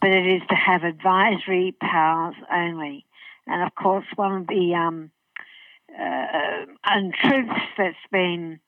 But 0.00 0.10
it 0.10 0.26
is 0.26 0.42
to 0.48 0.54
have 0.54 0.82
advisory 0.82 1.74
powers 1.80 2.34
only. 2.52 3.06
And 3.46 3.62
of 3.62 3.74
course, 3.74 4.06
one 4.16 4.42
of 4.42 4.46
the 4.48 4.74
um, 4.74 5.10
uh, 5.98 6.66
untruths 6.84 7.60
that's 7.78 7.96
been 8.10 8.60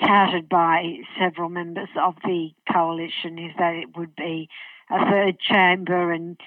touted 0.00 0.48
by 0.48 0.98
several 1.18 1.48
members 1.48 1.88
of 2.00 2.14
the 2.24 2.50
coalition 2.72 3.38
is 3.38 3.52
that 3.58 3.74
it 3.74 3.96
would 3.96 4.14
be 4.16 4.48
a 4.92 5.10
third 5.10 5.38
chamber 5.40 6.12
and 6.12 6.38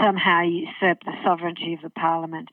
somehow 0.00 0.42
usurp 0.42 0.98
the 1.04 1.12
sovereignty 1.24 1.74
of 1.74 1.82
the 1.82 1.90
parliament. 1.90 2.48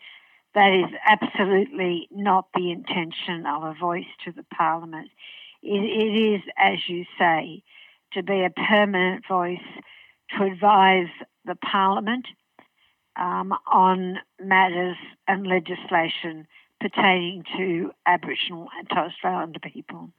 That 0.53 0.73
is 0.73 0.95
absolutely 1.05 2.07
not 2.11 2.47
the 2.53 2.71
intention 2.71 3.45
of 3.45 3.63
a 3.63 3.73
voice 3.79 4.05
to 4.23 4.31
the 4.31 4.45
parliament. 4.55 5.09
it, 5.61 5.83
it 5.83 6.35
is, 6.35 6.41
as 6.57 6.79
you 6.87 7.05
say, 7.19 7.63
to 8.13 8.23
be 8.23 8.43
a 8.43 8.49
permanent 8.49 9.25
voice 9.27 9.59
to 10.37 10.43
advise 10.45 11.09
the 11.45 11.55
parliament 11.55 12.25
um, 13.17 13.53
on 13.71 14.17
matters 14.41 14.97
and 15.27 15.45
legislation 15.45 16.47
pertaining 16.79 17.43
to 17.57 17.91
Aboriginal 18.05 18.67
and 18.77 18.89
Torres 18.89 19.13
Strait 19.17 19.31
Islander 19.31 19.59
people. 19.59 20.09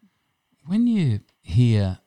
When 0.65 0.87
you 0.87 1.21
hear 1.43 1.99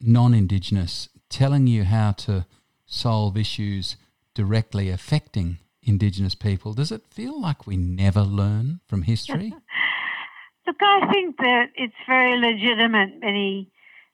non 0.00 0.34
Indigenous 0.34 1.08
telling 1.28 1.66
you 1.66 1.84
how 1.84 2.12
to 2.12 2.46
solve 2.88 3.36
issues 3.36 3.96
directly 4.34 4.88
affecting 4.88 5.58
Indigenous 5.82 6.34
people, 6.34 6.74
does 6.74 6.90
it 6.90 7.06
feel 7.10 7.40
like 7.40 7.66
we 7.66 7.76
never 7.76 8.22
learn 8.22 8.80
from 8.86 9.02
history? 9.02 9.54
Look, 10.66 10.76
I 10.82 11.10
think 11.12 11.36
that 11.38 11.70
it's 11.76 11.94
very 12.06 12.36
legitimate, 12.38 13.20
many 13.20 13.70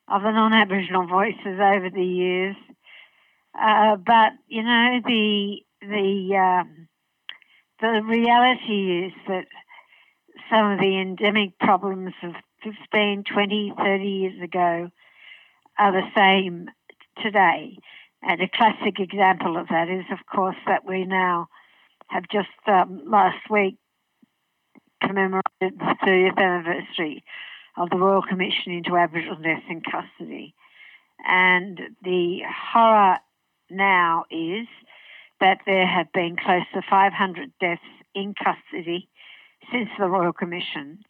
of 0.09 0.23
the 0.23 0.31
non 0.31 0.53
Aboriginal 0.53 1.07
voices 1.07 1.59
over 1.61 1.89
the 1.91 2.05
years. 2.05 2.57
Uh, 3.59 3.97
but, 3.97 4.33
you 4.49 4.63
know, 4.63 5.01
the, 5.05 5.57
the, 5.81 6.37
um, 6.37 6.89
the 7.81 8.03
reality 8.05 9.07
is 9.07 9.13
that 9.29 9.47
some 10.51 10.73
of 10.73 10.79
the 10.79 11.01
endemic 11.01 11.59
problems 11.59 12.15
of 12.23 12.35
15, 12.63 13.25
20, 13.33 13.75
30 13.77 14.05
years 14.05 14.43
ago 14.43 14.91
are 15.79 15.93
the 15.93 16.09
same 16.17 16.69
today. 17.23 17.79
And 18.27 18.41
a 18.41 18.49
classic 18.49 18.99
example 18.99 19.57
of 19.57 19.69
that 19.69 19.89
is, 19.89 20.05
of 20.11 20.19
course, 20.27 20.57
that 20.67 20.87
we 20.87 21.05
now 21.05 21.49
have 22.09 22.25
just 22.31 22.49
um, 22.67 23.03
last 23.07 23.51
week 23.51 23.77
commemorated 25.03 25.45
the 25.61 25.95
30th 26.07 26.39
anniversary 26.39 27.25
of 27.77 27.91
the 27.91 27.97
Royal 27.97 28.23
Commission 28.23 28.73
into 28.73 28.97
Aboriginal 28.97 29.37
Deaths 29.37 29.67
in 29.69 29.83
Custody. 29.83 30.55
And 31.27 31.81
the 32.03 32.41
horror 32.73 33.19
now 33.71 34.25
is 34.31 34.67
that 35.41 35.59
there 35.67 35.87
have 35.87 36.13
been 36.13 36.37
close 36.37 36.65
to 36.73 36.83
500 36.89 37.53
deaths 37.61 37.83
in 38.15 38.35
custody 38.35 39.09
since 39.73 39.89
the 39.99 40.07
Royal 40.07 40.33
Commission, 40.33 41.01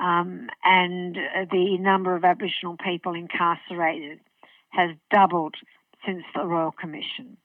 um, 0.00 0.48
and 0.64 1.16
the 1.50 1.76
number 1.78 2.14
of 2.14 2.24
Aboriginal 2.24 2.76
people 2.82 3.14
incarcerated 3.14 4.20
has 4.70 4.90
doubled 5.10 5.56
since 6.06 6.24
the 6.34 6.44
Royal 6.44 6.72
Commission. 6.72 7.36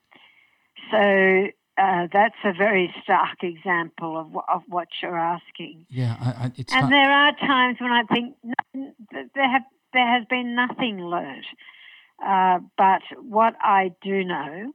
So 0.92 1.48
uh, 1.78 2.08
that's 2.12 2.36
a 2.44 2.54
very 2.54 2.94
stark 3.04 3.42
example 3.42 4.18
of, 4.18 4.38
of 4.48 4.62
what 4.68 4.88
you're 5.02 5.18
asking. 5.18 5.86
Yeah, 5.90 6.16
I, 6.20 6.30
I, 6.30 6.44
and 6.46 6.68
not... 6.70 6.90
there 6.90 7.12
are 7.12 7.32
times 7.38 7.78
when 7.80 7.92
I 7.92 8.04
think 8.04 8.36
there 9.34 9.50
have 9.50 9.64
there 9.94 10.08
has 10.08 10.26
been 10.30 10.56
nothing 10.56 11.00
learnt. 11.00 11.46
Uh, 12.24 12.60
but 12.78 13.02
what 13.22 13.56
I 13.62 13.92
do 14.02 14.24
know 14.24 14.72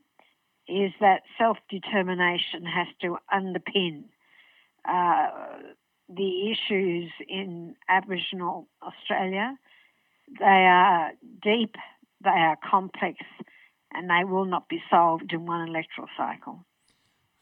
is 0.69 0.93
that 1.01 1.23
self 1.39 1.57
determination 1.71 2.65
has 2.65 2.89
to 3.03 3.17
underpin 3.33 4.05
uh, 4.89 5.29
the 6.09 6.51
issues 6.51 7.11
in 7.29 7.75
Aboriginal 7.89 8.69
Australia. 8.83 9.57
They 10.39 10.45
are 10.45 11.13
deep, 11.43 11.77
they 12.23 12.31
are 12.31 12.57
complex, 12.69 13.19
and 13.93 14.09
they 14.09 14.25
will 14.25 14.45
not 14.45 14.69
be 14.69 14.83
solved 14.91 15.33
in 15.33 15.47
one 15.47 15.69
electoral 15.69 16.09
cycle. 16.17 16.65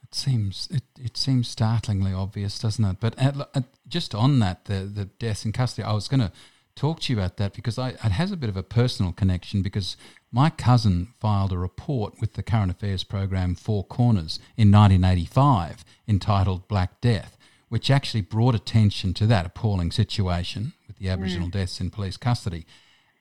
It 0.03 0.15
seems 0.15 0.69
it, 0.71 0.85
it 0.99 1.17
seems 1.17 1.49
startlingly 1.49 2.13
obvious, 2.13 2.59
doesn't 2.59 2.85
it? 2.85 2.97
But 3.01 3.19
at, 3.19 3.37
at, 3.55 3.65
just 3.89 4.15
on 4.15 4.39
that, 4.39 4.67
the 4.67 4.81
the 4.85 5.07
deaths 5.07 5.45
in 5.45 5.53
custody, 5.53 5.85
I 5.85 5.93
was 5.93 6.09
going 6.09 6.21
to 6.21 6.33
talk 6.77 7.01
to 7.01 7.13
you 7.13 7.19
about 7.19 7.39
that 7.39 7.55
because 7.55 7.79
I, 7.79 7.91
it 7.91 7.99
has 7.99 8.31
a 8.31 8.37
bit 8.37 8.51
of 8.51 8.57
a 8.57 8.63
personal 8.63 9.13
connection 9.13 9.63
because 9.63 9.97
my 10.31 10.51
cousin 10.51 11.09
filed 11.19 11.53
a 11.53 11.59
report 11.59 12.21
with 12.21 12.35
the 12.35 12.43
current 12.43 12.71
affairs 12.71 13.03
program 13.03 13.55
Four 13.55 13.85
Corners 13.85 14.39
in 14.57 14.71
1985 14.71 15.85
entitled 16.07 16.69
Black 16.69 17.01
Death, 17.01 17.37
which 17.69 17.91
actually 17.91 18.21
brought 18.21 18.55
attention 18.55 19.15
to 19.15 19.27
that 19.27 19.47
appalling 19.47 19.91
situation 19.91 20.75
with 20.87 20.99
the 20.99 21.09
Aboriginal 21.09 21.49
mm. 21.49 21.53
deaths 21.53 21.81
in 21.81 21.91
police 21.91 22.17
custody. 22.17 22.67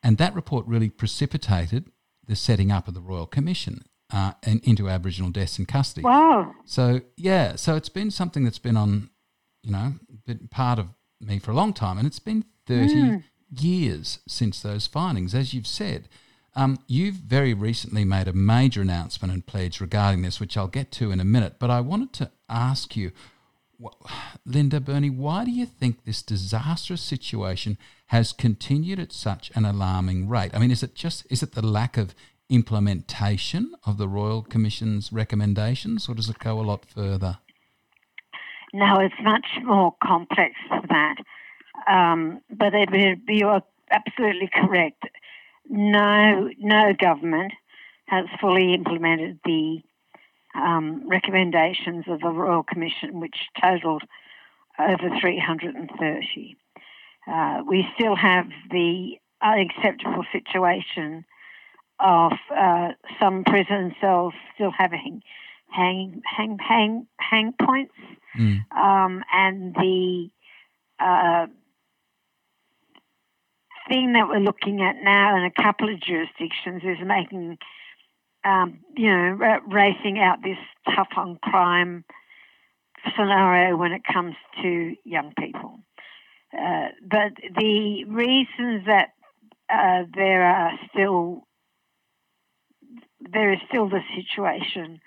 And 0.04 0.18
that 0.18 0.36
report 0.36 0.68
really 0.68 0.90
precipitated 0.90 1.90
the 2.28 2.36
setting 2.36 2.72
up 2.72 2.88
of 2.88 2.94
the 2.94 3.02
Royal 3.02 3.28
Commission 3.28 3.84
uh, 4.12 4.34
and 4.44 4.64
into 4.64 4.90
Aboriginal 4.90 5.32
deaths 5.32 5.60
in 5.60 5.66
custody. 5.66 6.04
Wow. 6.04 6.54
So, 6.66 7.02
yeah, 7.18 7.56
so 7.56 7.76
it's 7.76 7.90
been 7.90 8.12
something 8.12 8.44
that's 8.44 8.60
been 8.60 8.78
on, 8.78 9.10
you 9.64 9.72
know, 9.72 9.94
been 10.26 10.48
part 10.50 10.80
of 10.80 10.88
me 11.20 11.40
for 11.40 11.52
a 11.52 11.56
long 11.56 11.74
time. 11.74 11.98
And 11.98 12.08
it's 12.08 12.20
been 12.20 12.46
30 12.68 12.94
mm 12.94 13.24
years 13.52 14.20
since 14.28 14.62
those 14.62 14.88
findings, 14.88 15.36
as 15.36 15.54
you've 15.54 15.68
said. 15.68 16.10
Um, 16.56 16.80
you've 16.88 17.16
very 17.16 17.54
recently 17.54 18.06
made 18.06 18.28
a 18.28 18.34
major 18.34 18.82
announcement 18.82 19.34
and 19.34 19.46
pledge 19.46 19.82
regarding 19.82 20.22
this, 20.22 20.40
which 20.40 20.56
I'll 20.56 20.68
get 20.68 20.92
to 20.94 21.12
in 21.12 21.20
a 21.20 21.26
minute. 21.26 21.56
But 21.60 21.70
I 21.70 21.82
wanted 21.82 22.14
to 22.14 22.32
ask 22.48 22.96
you, 22.96 23.12
Linda 24.46 24.80
Burney, 24.80 25.10
why 25.10 25.46
do 25.46 25.52
you 25.52 25.66
think 25.66 26.04
this 26.04 26.22
disastrous 26.22 27.02
situation 27.02 27.78
has 28.08 28.32
continued 28.32 29.00
at 29.00 29.12
such 29.12 29.52
an 29.56 29.66
alarming 29.66 30.28
rate? 30.30 30.52
I 30.54 30.60
mean, 30.60 30.72
is 30.72 30.84
it 30.84 30.96
just 30.96 31.26
is 31.30 31.42
it 31.44 31.54
the 31.54 31.66
lack 31.66 31.98
of 31.98 32.14
implementation 32.50 33.74
of 33.86 33.98
the 33.98 34.08
Royal 34.08 34.42
Commission's 34.44 35.12
recommendations, 35.12 36.08
or 36.08 36.16
does 36.16 36.30
it 36.30 36.40
go 36.40 36.60
a 36.60 36.62
lot 36.62 36.86
further? 36.86 37.40
No, 38.74 39.00
it's 39.00 39.16
much 39.24 39.48
more 39.64 39.96
complex 40.04 40.54
than 40.70 40.86
that. 40.90 41.16
Um, 41.88 42.42
but 42.50 42.74
you 43.28 43.48
are 43.48 43.64
absolutely 43.92 44.50
correct. 44.54 45.04
No, 45.70 46.50
no 46.60 46.94
government 46.94 47.54
has 48.08 48.26
fully 48.40 48.74
implemented 48.74 49.40
the 49.46 49.82
um, 50.56 51.08
recommendations 51.08 52.06
of 52.08 52.20
the 52.22 52.30
Royal 52.30 52.64
Commission, 52.64 53.20
which 53.20 53.36
totalled 53.62 54.04
over 54.80 55.10
330. 55.20 56.58
Uh, 57.28 57.62
we 57.68 57.88
still 57.96 58.16
have 58.16 58.48
the 58.72 59.16
unacceptable 59.42 60.24
situation 60.32 61.26
of 62.00 62.34
uh, 62.56 62.90
some 63.20 63.44
prison 63.44 63.96
cells 64.02 64.34
still 64.54 64.72
having 64.78 65.22
hang 65.70 66.22
hang 66.26 66.58
hang 66.60 67.08
hang 67.18 67.54
points, 67.54 67.94
mm. 68.38 68.60
um, 68.76 69.24
and 69.34 69.74
the 69.76 70.30
uh, 71.00 71.48
thing 73.88 74.14
that 74.14 74.28
we're 74.28 74.40
looking 74.40 74.82
at 74.82 74.96
now 75.04 75.38
in 75.38 75.44
a 75.44 75.52
couple 75.52 75.94
of 75.94 76.00
jurisdictions 76.00 76.82
is 76.84 76.98
making, 77.06 77.58
um, 78.46 78.80
you 78.96 79.08
know, 79.08 79.38
r- 79.42 79.62
racing 79.68 80.20
out 80.20 80.44
this 80.44 80.58
tough 80.96 81.10
on 81.18 81.38
crime 81.42 82.06
scenario 83.18 83.76
when 83.76 83.92
it 83.92 84.04
comes 84.12 84.36
to 84.62 84.96
young 85.04 85.34
people. 85.38 85.80
Uh, 86.58 86.90
but 87.02 87.34
the 87.60 88.06
reasons 88.06 88.86
that 88.86 89.10
uh, 89.70 90.04
there 90.14 90.44
are 90.44 90.72
still 90.90 91.44
there 93.20 93.52
is 93.52 93.60
still 93.68 93.90
the 93.90 94.02
situation 94.16 95.00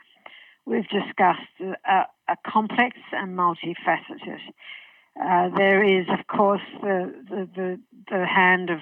we've 0.66 0.88
discussed 0.88 1.76
are 1.86 2.06
complex 2.46 2.96
and 3.12 3.38
multifaceted. 3.38 4.40
Uh, 5.20 5.48
there 5.56 5.82
is, 5.82 6.06
of 6.08 6.26
course, 6.26 6.60
the, 6.80 7.12
the, 7.28 7.48
the, 7.56 7.80
the 8.10 8.26
hand 8.26 8.70
of 8.70 8.78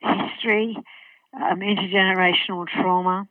history, 0.00 0.76
um, 1.34 1.60
intergenerational 1.60 2.66
trauma, 2.66 3.28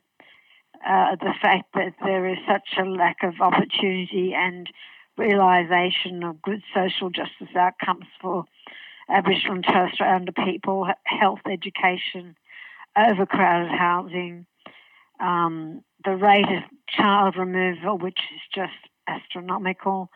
uh, 0.86 1.16
the 1.16 1.34
fact 1.40 1.72
that 1.74 1.94
there 2.02 2.28
is 2.28 2.38
such 2.46 2.68
a 2.78 2.84
lack 2.84 3.22
of 3.22 3.40
opportunity 3.40 4.34
and 4.34 4.68
realisation 5.16 6.22
of 6.22 6.42
good 6.42 6.62
social 6.74 7.10
justice 7.10 7.54
outcomes 7.56 8.06
for 8.20 8.44
Aboriginal 9.08 9.54
and 9.56 9.64
Torres 9.64 9.92
Strait 9.94 10.08
Islander 10.08 10.32
people, 10.32 10.86
health, 11.04 11.40
education, 11.50 12.36
overcrowded 12.96 13.70
housing, 13.70 14.46
um, 15.20 15.82
the 16.04 16.16
rate 16.16 16.44
of 16.44 16.62
child 16.88 17.36
removal, 17.36 17.98
which 17.98 18.18
is 18.34 18.40
just 18.54 18.72
astronomical, 19.06 20.10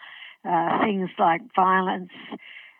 uh, 0.44 0.83
things 0.83 1.11
like 1.18 1.42
violence. 1.54 2.11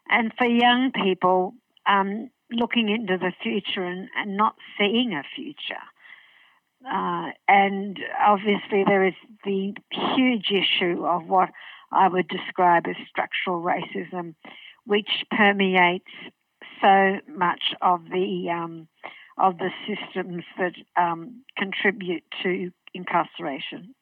And 0.09 0.33
for 0.37 0.47
young 0.47 0.93
people, 0.93 1.55
um, 1.87 2.31
looking 2.51 2.89
into 2.89 3.19
the 3.19 3.33
future 3.43 3.85
and, 3.85 4.09
and 4.17 4.37
not 4.37 4.57
seeing 4.79 5.13
a 5.13 5.23
future. 5.37 5.83
And 7.47 7.99
obviously, 8.21 8.85
there 8.87 9.07
is 9.07 9.15
the 9.45 9.75
huge 9.91 10.51
issue 10.51 11.05
of 11.07 11.27
what 11.27 11.51
I 11.93 12.09
would 12.09 12.29
describe 12.29 12.87
as 12.87 12.97
structural 13.09 13.63
racism, 13.63 14.35
which 14.85 15.25
permeates 15.31 16.11
so 16.81 17.19
much 17.29 17.75
of 17.81 18.05
the 18.11 18.51
um, 18.51 18.89
of 19.39 19.59
the 19.59 19.71
systems 19.87 20.45
that 20.59 20.75
um, 20.97 21.43
contribute 21.57 22.25
to 22.43 22.71
incarceration. 22.95 23.95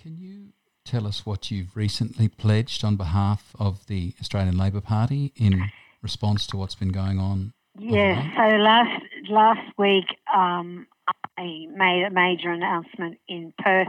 Can 0.00 0.18
you 0.18 0.48
tell 0.84 1.06
us 1.06 1.24
what 1.24 1.50
you've 1.50 1.74
recently 1.76 2.28
pledged 2.28 2.84
on 2.84 2.96
behalf 2.96 3.54
of 3.58 3.86
the 3.86 4.14
Australian 4.20 4.58
Labor 4.58 4.82
Party 4.82 5.32
in 5.36 5.70
response 6.02 6.46
to 6.48 6.56
what's 6.56 6.74
been 6.74 6.92
going 6.92 7.18
on? 7.18 7.54
Yes. 7.78 8.24
So 8.36 8.56
last 8.56 9.02
last 9.28 9.72
week, 9.78 10.04
um, 10.32 10.86
I 11.36 11.66
made 11.74 12.04
a 12.04 12.10
major 12.10 12.50
announcement 12.50 13.18
in 13.28 13.52
Perth 13.58 13.88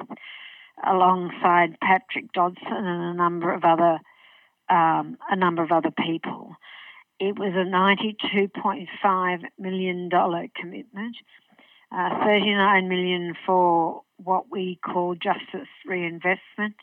alongside 0.85 1.79
Patrick 1.79 2.31
Dodson 2.33 2.67
and 2.67 3.03
a 3.03 3.13
number 3.13 3.53
of 3.53 3.63
other 3.63 3.99
um, 4.69 5.17
a 5.29 5.35
number 5.35 5.63
of 5.63 5.71
other 5.71 5.91
people. 5.91 6.55
It 7.19 7.37
was 7.37 7.53
a 7.53 7.63
$92.5 7.63 9.43
million 9.59 10.09
commitment, 10.09 11.15
uh, 11.91 12.25
39 12.25 12.89
million 12.89 13.35
for 13.45 14.01
what 14.17 14.51
we 14.51 14.79
call 14.83 15.15
justice 15.15 15.69
reinvestment. 15.85 16.75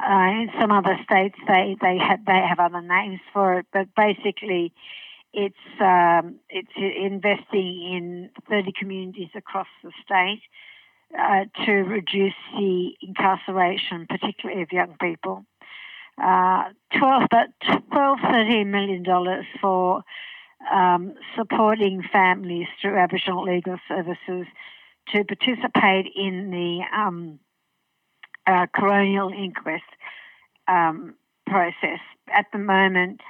Uh, 0.00 0.30
in 0.30 0.50
some 0.60 0.70
other 0.72 0.98
states, 1.04 1.36
they 1.46 1.76
they 1.80 1.96
have 1.98 2.24
they 2.24 2.40
have 2.48 2.58
other 2.58 2.80
names 2.80 3.20
for 3.32 3.60
it, 3.60 3.66
but 3.72 3.86
basically, 3.96 4.72
it's 5.34 5.80
um, 5.80 6.36
it's 6.48 6.70
investing 6.76 7.92
in 7.92 8.30
30 8.48 8.72
communities 8.78 9.30
across 9.34 9.66
the 9.82 9.90
state 10.04 10.42
uh, 11.18 11.44
to 11.64 11.72
reduce 11.72 12.34
the 12.56 12.92
incarceration, 13.02 14.06
particularly 14.08 14.62
of 14.62 14.72
young 14.72 14.96
people. 15.00 15.44
Uh, 16.22 16.64
12, 16.96 17.24
but 17.30 17.48
12, 17.90 18.18
13 18.22 18.70
million 18.70 19.02
dollars 19.02 19.44
for 19.60 20.04
um, 20.72 21.14
supporting 21.36 22.02
families 22.12 22.68
through 22.80 22.96
Aboriginal 22.96 23.44
legal 23.44 23.78
services 23.88 24.46
to 25.08 25.24
participate 25.24 26.06
in 26.16 26.50
the 26.50 26.80
um, 26.96 27.38
uh, 28.46 28.66
coronial 28.74 29.36
inquest 29.36 29.82
um, 30.68 31.14
process. 31.46 32.00
At 32.32 32.46
the 32.52 32.58
moment, 32.58 33.20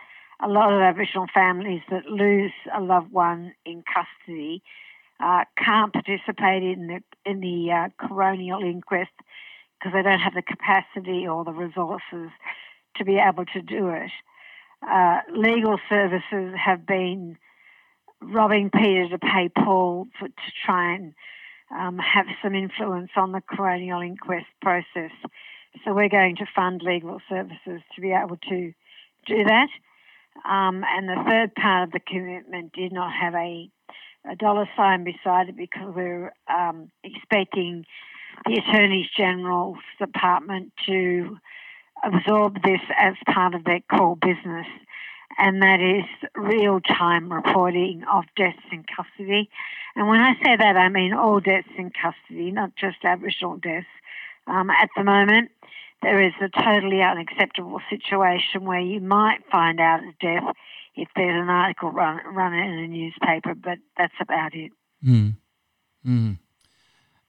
a 0.42 0.49
lot 0.49 0.73
of 0.73 0.81
Aboriginal 0.81 1.27
families 1.33 1.83
that 1.90 2.07
lose 2.07 2.53
a 2.75 2.81
loved 2.81 3.12
one 3.12 3.55
in 3.64 3.83
custody 3.83 4.62
uh, 5.20 5.44
can't 5.57 5.92
participate 5.92 6.62
in 6.62 6.87
the 6.88 7.31
in 7.31 7.40
the 7.40 7.70
uh, 7.70 7.88
coronial 8.05 8.62
inquest 8.64 9.12
because 9.79 9.92
they 9.92 10.03
don't 10.03 10.18
have 10.18 10.35
the 10.35 10.42
capacity 10.42 11.27
or 11.27 11.44
the 11.44 11.53
resources 11.53 12.31
to 12.97 13.05
be 13.05 13.18
able 13.18 13.44
to 13.44 13.62
do 13.62 13.88
it. 13.88 14.11
Uh, 14.87 15.20
legal 15.35 15.79
services 15.88 16.55
have 16.62 16.87
been 16.87 17.38
robbing 18.20 18.70
Peter 18.70 19.09
to 19.09 19.18
pay 19.18 19.49
Paul 19.49 20.09
for, 20.18 20.29
to 20.29 20.53
try 20.64 20.94
and 20.94 21.14
um, 21.70 21.99
have 21.99 22.27
some 22.42 22.55
influence 22.55 23.11
on 23.16 23.33
the 23.33 23.40
coronial 23.40 24.05
inquest 24.05 24.47
process. 24.62 25.11
So 25.85 25.92
we're 25.92 26.09
going 26.09 26.37
to 26.37 26.47
fund 26.55 26.83
legal 26.83 27.20
services 27.29 27.83
to 27.94 28.01
be 28.01 28.12
able 28.12 28.37
to 28.49 28.73
do 29.27 29.44
that. 29.44 29.68
Um, 30.44 30.85
and 30.87 31.09
the 31.09 31.25
third 31.29 31.55
part 31.55 31.85
of 31.85 31.92
the 31.92 32.01
commitment 32.01 32.73
did 32.73 32.92
not 32.92 33.12
have 33.12 33.35
a, 33.35 33.70
a 34.31 34.37
dollar 34.37 34.68
sign 34.77 35.05
beside 35.05 35.49
it 35.49 35.57
because 35.57 35.94
we're 35.94 36.33
um, 36.49 36.90
expecting 37.03 37.87
the 38.47 38.57
Attorney 38.59 39.09
General's 39.16 39.79
Department 39.99 40.73
to 40.87 41.38
absorb 42.05 42.62
this 42.62 42.81
as 42.99 43.14
part 43.33 43.55
of 43.55 43.64
their 43.64 43.81
core 43.90 44.16
business, 44.16 44.66
and 45.38 45.62
that 45.62 45.81
is 45.81 46.05
real 46.35 46.81
time 46.81 47.33
reporting 47.33 48.05
of 48.12 48.25
deaths 48.37 48.59
in 48.70 48.85
custody. 48.85 49.49
And 49.97 50.09
when 50.09 50.20
I 50.20 50.35
say 50.44 50.57
that, 50.57 50.77
I 50.77 50.88
mean 50.88 51.14
all 51.14 51.40
deaths 51.40 51.68
in 51.79 51.90
custody, 51.90 52.51
not 52.51 52.77
just 52.77 52.97
Aboriginal 53.05 53.57
deaths. 53.57 53.87
Um, 54.47 54.68
at 54.68 54.90
the 54.94 55.05
moment, 55.05 55.51
there 56.05 56.23
is 56.23 56.33
a 56.40 56.49
totally 56.49 57.03
unacceptable 57.03 57.81
situation 57.90 58.64
where 58.64 58.81
you 58.81 59.01
might 59.01 59.40
find 59.51 59.81
out 59.81 60.01
a 60.01 60.12
death 60.21 60.55
if 60.95 61.09
there's 61.17 61.43
an 61.43 61.49
article 61.49 61.90
run, 61.90 62.21
run 62.33 62.53
in 62.53 62.79
a 62.79 62.87
newspaper, 62.87 63.55
but 63.55 63.79
that's 63.97 64.14
about 64.21 64.55
it. 64.55 64.71
Mm. 65.05 65.37
Mm. 66.07 66.38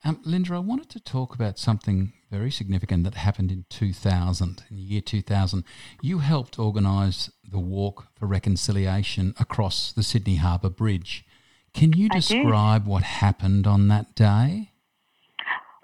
Um, 0.03 0.19
Linda, 0.23 0.53
I 0.53 0.59
wanted 0.59 0.89
to 0.91 0.99
talk 0.99 1.33
about 1.33 1.57
something 1.57 2.13
very 2.29 2.51
significant 2.51 3.03
that 3.05 3.15
happened 3.15 3.51
in 3.51 3.65
2000, 3.69 4.63
in 4.69 4.75
the 4.75 4.81
year 4.81 5.01
2000. 5.01 5.63
You 6.01 6.19
helped 6.19 6.59
organise 6.59 7.31
the 7.49 7.59
Walk 7.59 8.07
for 8.13 8.27
Reconciliation 8.27 9.33
across 9.39 9.91
the 9.91 10.03
Sydney 10.03 10.35
Harbour 10.35 10.69
Bridge. 10.69 11.25
Can 11.73 11.93
you 11.93 12.07
describe 12.09 12.85
what 12.85 13.03
happened 13.03 13.65
on 13.65 13.87
that 13.87 14.15
day? 14.15 14.71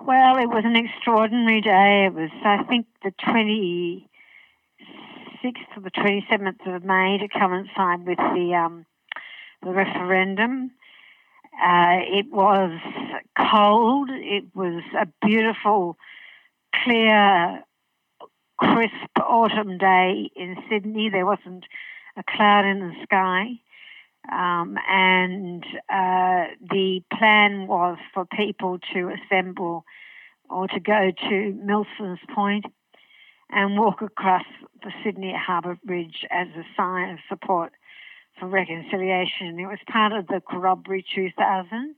Well, 0.05 0.37
it 0.37 0.47
was 0.47 0.63
an 0.65 0.75
extraordinary 0.75 1.61
day. 1.61 2.05
It 2.07 2.13
was, 2.15 2.31
I 2.43 2.63
think, 2.63 2.87
the 3.03 3.11
26th 3.11 4.03
or 5.77 5.81
the 5.83 5.91
27th 5.91 6.75
of 6.75 6.83
May 6.83 7.19
to 7.19 7.27
coincide 7.27 8.07
with 8.07 8.17
the 8.17 8.55
um, 8.55 8.85
the 9.61 9.71
referendum. 9.71 10.71
Uh, 11.53 11.99
it 12.01 12.31
was 12.31 12.71
cold. 13.37 14.09
It 14.11 14.45
was 14.55 14.81
a 14.99 15.07
beautiful, 15.23 15.97
clear, 16.83 17.63
crisp 18.57 19.19
autumn 19.19 19.77
day 19.77 20.31
in 20.35 20.57
Sydney. 20.67 21.09
There 21.09 21.27
wasn't 21.27 21.65
a 22.17 22.23
cloud 22.23 22.65
in 22.65 22.79
the 22.79 22.95
sky. 23.03 23.59
Um, 24.31 24.77
and 24.87 25.63
uh, 25.89 26.53
the 26.69 27.01
plan 27.17 27.67
was 27.67 27.97
for 28.13 28.25
people 28.25 28.77
to 28.93 29.09
assemble 29.09 29.85
or 30.49 30.67
to 30.67 30.79
go 30.79 31.11
to 31.29 31.59
Milsons 31.65 32.19
Point 32.33 32.65
and 33.49 33.77
walk 33.77 34.01
across 34.01 34.45
the 34.83 34.91
Sydney 35.03 35.33
Harbour 35.35 35.77
Bridge 35.83 36.25
as 36.29 36.47
a 36.49 36.63
sign 36.77 37.11
of 37.11 37.19
support 37.29 37.73
for 38.39 38.47
reconciliation. 38.47 39.59
It 39.59 39.67
was 39.67 39.79
part 39.91 40.13
of 40.13 40.27
the 40.27 40.41
Corroboree 40.47 41.05
2000, 41.13 41.95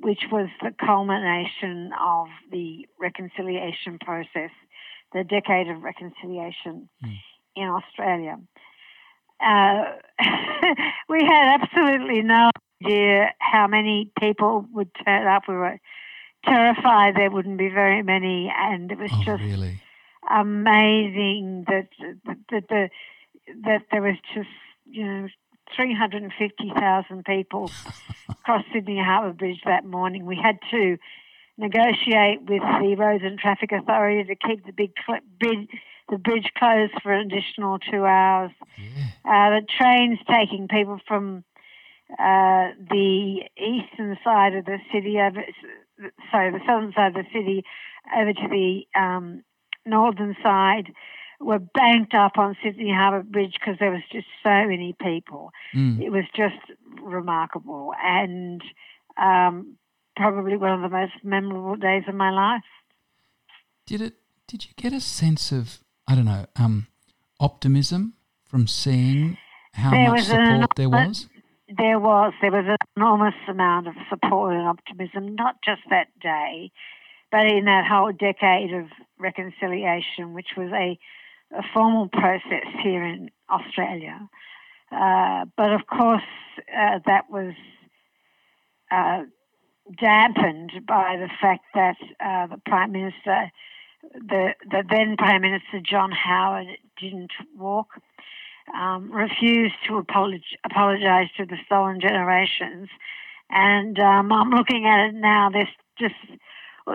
which 0.00 0.22
was 0.30 0.48
the 0.60 0.74
culmination 0.84 1.90
of 2.00 2.28
the 2.50 2.86
reconciliation 2.98 3.98
process, 4.00 4.50
the 5.12 5.24
decade 5.24 5.68
of 5.68 5.82
reconciliation 5.82 6.88
mm. 7.04 7.16
in 7.56 7.68
Australia. 7.68 8.38
Uh, 9.42 9.84
we 11.08 11.24
had 11.24 11.60
absolutely 11.60 12.22
no 12.22 12.50
idea 12.84 13.32
how 13.38 13.66
many 13.66 14.10
people 14.18 14.66
would 14.72 14.90
turn 15.04 15.26
up. 15.26 15.42
We 15.48 15.54
were 15.54 15.80
terrified 16.44 17.14
there 17.16 17.30
wouldn't 17.30 17.58
be 17.58 17.68
very 17.68 18.02
many, 18.02 18.52
and 18.54 18.90
it 18.90 18.98
was 18.98 19.10
oh, 19.12 19.22
just 19.24 19.42
really? 19.42 19.80
amazing 20.30 21.64
that 21.66 21.88
that, 22.24 22.36
that 22.50 22.68
the 22.68 22.88
that 23.64 23.82
there 23.90 24.02
was 24.02 24.16
just 24.34 24.48
you 24.90 25.04
know 25.04 25.28
350,000 25.76 27.24
people 27.24 27.70
across 28.28 28.64
Sydney 28.72 28.98
Harbour 29.02 29.32
Bridge 29.32 29.60
that 29.64 29.84
morning. 29.84 30.26
We 30.26 30.36
had 30.36 30.58
to 30.70 30.98
negotiate 31.56 32.42
with 32.42 32.62
the 32.62 32.96
Roads 32.98 33.24
and 33.24 33.38
Traffic 33.38 33.72
Authority 33.72 34.24
to 34.24 34.36
keep 34.36 34.64
the 34.64 34.72
big 34.72 34.92
bridge, 35.38 35.68
the 36.12 36.18
bridge 36.18 36.46
closed 36.58 36.92
for 37.02 37.10
an 37.10 37.26
additional 37.26 37.78
two 37.78 38.04
hours. 38.04 38.50
Yeah. 38.78 39.06
Uh, 39.24 39.60
the 39.60 39.66
trains 39.78 40.18
taking 40.30 40.68
people 40.68 41.00
from 41.08 41.42
uh, 42.12 42.76
the 42.90 43.40
eastern 43.56 44.18
side 44.22 44.54
of 44.54 44.66
the 44.66 44.76
city 44.92 45.18
over, 45.18 45.42
sorry, 46.30 46.52
the 46.52 46.60
southern 46.68 46.92
side 46.92 47.16
of 47.16 47.24
the 47.24 47.30
city 47.32 47.64
over 48.14 48.34
to 48.34 48.48
the 48.50 48.82
um, 48.94 49.42
northern 49.86 50.36
side 50.42 50.92
were 51.40 51.58
banked 51.58 52.12
up 52.12 52.32
on 52.36 52.56
Sydney 52.62 52.92
Harbour 52.92 53.22
Bridge 53.22 53.54
because 53.58 53.78
there 53.80 53.90
was 53.90 54.02
just 54.12 54.26
so 54.42 54.68
many 54.68 54.94
people. 55.00 55.50
Mm. 55.74 56.02
It 56.02 56.10
was 56.10 56.24
just 56.36 56.78
remarkable 57.02 57.94
and 58.04 58.62
um, 59.16 59.76
probably 60.14 60.58
one 60.58 60.72
of 60.72 60.82
the 60.82 60.94
most 60.94 61.12
memorable 61.24 61.76
days 61.76 62.04
of 62.06 62.14
my 62.14 62.30
life. 62.30 62.62
Did 63.86 64.02
it? 64.02 64.14
Did 64.46 64.66
you 64.66 64.72
get 64.76 64.92
a 64.92 65.00
sense 65.00 65.50
of 65.50 65.78
I 66.12 66.14
don't 66.14 66.26
know 66.26 66.44
um, 66.56 66.88
optimism 67.40 68.12
from 68.44 68.66
seeing 68.66 69.38
how 69.72 69.92
there 69.92 70.10
much 70.10 70.24
support 70.24 70.70
there 70.76 70.90
was? 70.90 71.26
There 71.74 71.98
was. 71.98 72.34
There 72.42 72.52
was 72.52 72.66
an 72.68 72.76
enormous 72.98 73.34
amount 73.48 73.88
of 73.88 73.94
support 74.10 74.52
and 74.52 74.68
optimism, 74.68 75.34
not 75.36 75.56
just 75.64 75.80
that 75.88 76.08
day, 76.20 76.70
but 77.30 77.46
in 77.46 77.64
that 77.64 77.86
whole 77.86 78.12
decade 78.12 78.74
of 78.74 78.88
reconciliation, 79.18 80.34
which 80.34 80.48
was 80.54 80.70
a 80.72 80.98
a 81.56 81.62
formal 81.72 82.08
process 82.08 82.66
here 82.82 83.04
in 83.04 83.30
Australia. 83.48 84.28
Uh, 84.90 85.46
but 85.56 85.72
of 85.72 85.86
course, 85.86 86.22
uh, 86.78 86.98
that 87.06 87.30
was 87.30 87.54
uh, 88.90 89.22
dampened 89.98 90.72
by 90.86 91.16
the 91.16 91.30
fact 91.40 91.64
that 91.74 91.96
uh, 92.20 92.48
the 92.48 92.60
Prime 92.66 92.92
Minister, 92.92 93.50
the, 94.02 94.54
the 94.70 94.82
then 94.88 95.16
Prime 95.16 95.42
Minister 95.42 95.80
John 95.82 96.10
Howard, 96.12 96.66
didn't 97.00 97.32
walk, 97.56 97.88
um, 98.74 99.10
refused 99.12 99.74
to 99.86 99.94
apolog- 99.94 100.42
apologise 100.64 101.28
to 101.36 101.46
the 101.46 101.56
stolen 101.66 102.00
generations. 102.00 102.88
And 103.50 103.98
um, 103.98 104.32
I'm 104.32 104.50
looking 104.50 104.86
at 104.86 105.08
it 105.08 105.14
now, 105.14 105.50
there's 105.50 105.68
just 105.98 106.14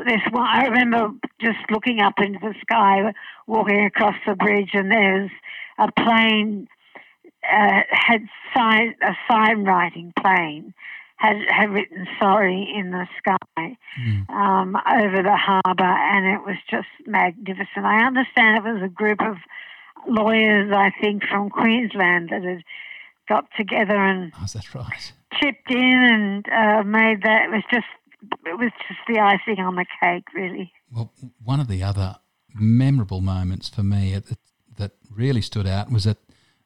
this 0.06 0.22
one, 0.32 0.46
I 0.46 0.66
remember 0.66 1.12
just 1.40 1.60
looking 1.70 2.02
up 2.02 2.16
into 2.18 2.40
the 2.42 2.54
sky, 2.62 3.14
walking 3.46 3.86
across 3.86 4.16
the 4.26 4.36
bridge, 4.36 4.72
and 4.74 4.92
there's 4.92 5.32
a 5.78 5.92
plane 5.92 6.68
uh, 7.50 7.82
had 7.90 8.24
sign 8.56 8.96
a 9.02 9.14
sign 9.30 9.64
writing 9.64 10.12
plane 10.20 10.74
had 11.18 11.38
had 11.50 11.72
written 11.72 12.08
sorry 12.20 12.72
in 12.76 12.92
the 12.92 13.08
sky 13.18 13.78
mm. 14.00 14.30
um, 14.30 14.76
over 14.76 15.24
the 15.24 15.36
harbour, 15.36 15.84
and 15.84 16.26
it 16.26 16.46
was 16.46 16.58
just 16.70 16.88
magnificent. 17.06 17.86
I 17.86 18.06
understand 18.06 18.58
it 18.58 18.74
was 18.74 18.84
a 18.84 18.88
group 18.88 19.22
of 19.22 19.38
lawyers, 20.08 20.72
I 20.74 20.92
think, 21.02 21.24
from 21.24 21.50
Queensland 21.50 22.30
that 22.30 22.44
had 22.44 22.64
got 23.28 23.46
together 23.58 23.98
and 23.98 24.32
oh, 24.40 24.46
that 24.54 24.74
right? 24.74 25.12
chipped 25.42 25.72
in 25.72 25.78
and 25.78 26.46
uh, 26.50 26.84
made 26.84 27.24
that. 27.24 27.46
It 27.46 27.52
was 27.52 27.64
just 27.72 27.88
it 28.46 28.58
was 28.58 28.72
just 28.88 29.00
the 29.08 29.20
icing 29.20 29.60
on 29.64 29.76
the 29.76 29.86
cake, 30.02 30.26
really. 30.34 30.72
Well, 30.92 31.12
one 31.44 31.60
of 31.60 31.68
the 31.68 31.84
other 31.84 32.18
memorable 32.54 33.22
moments 33.22 33.70
for 33.70 33.84
me 33.84 34.20
that 34.78 34.92
really 35.12 35.42
stood 35.42 35.68
out 35.68 35.92
was 35.92 36.06
at 36.06 36.18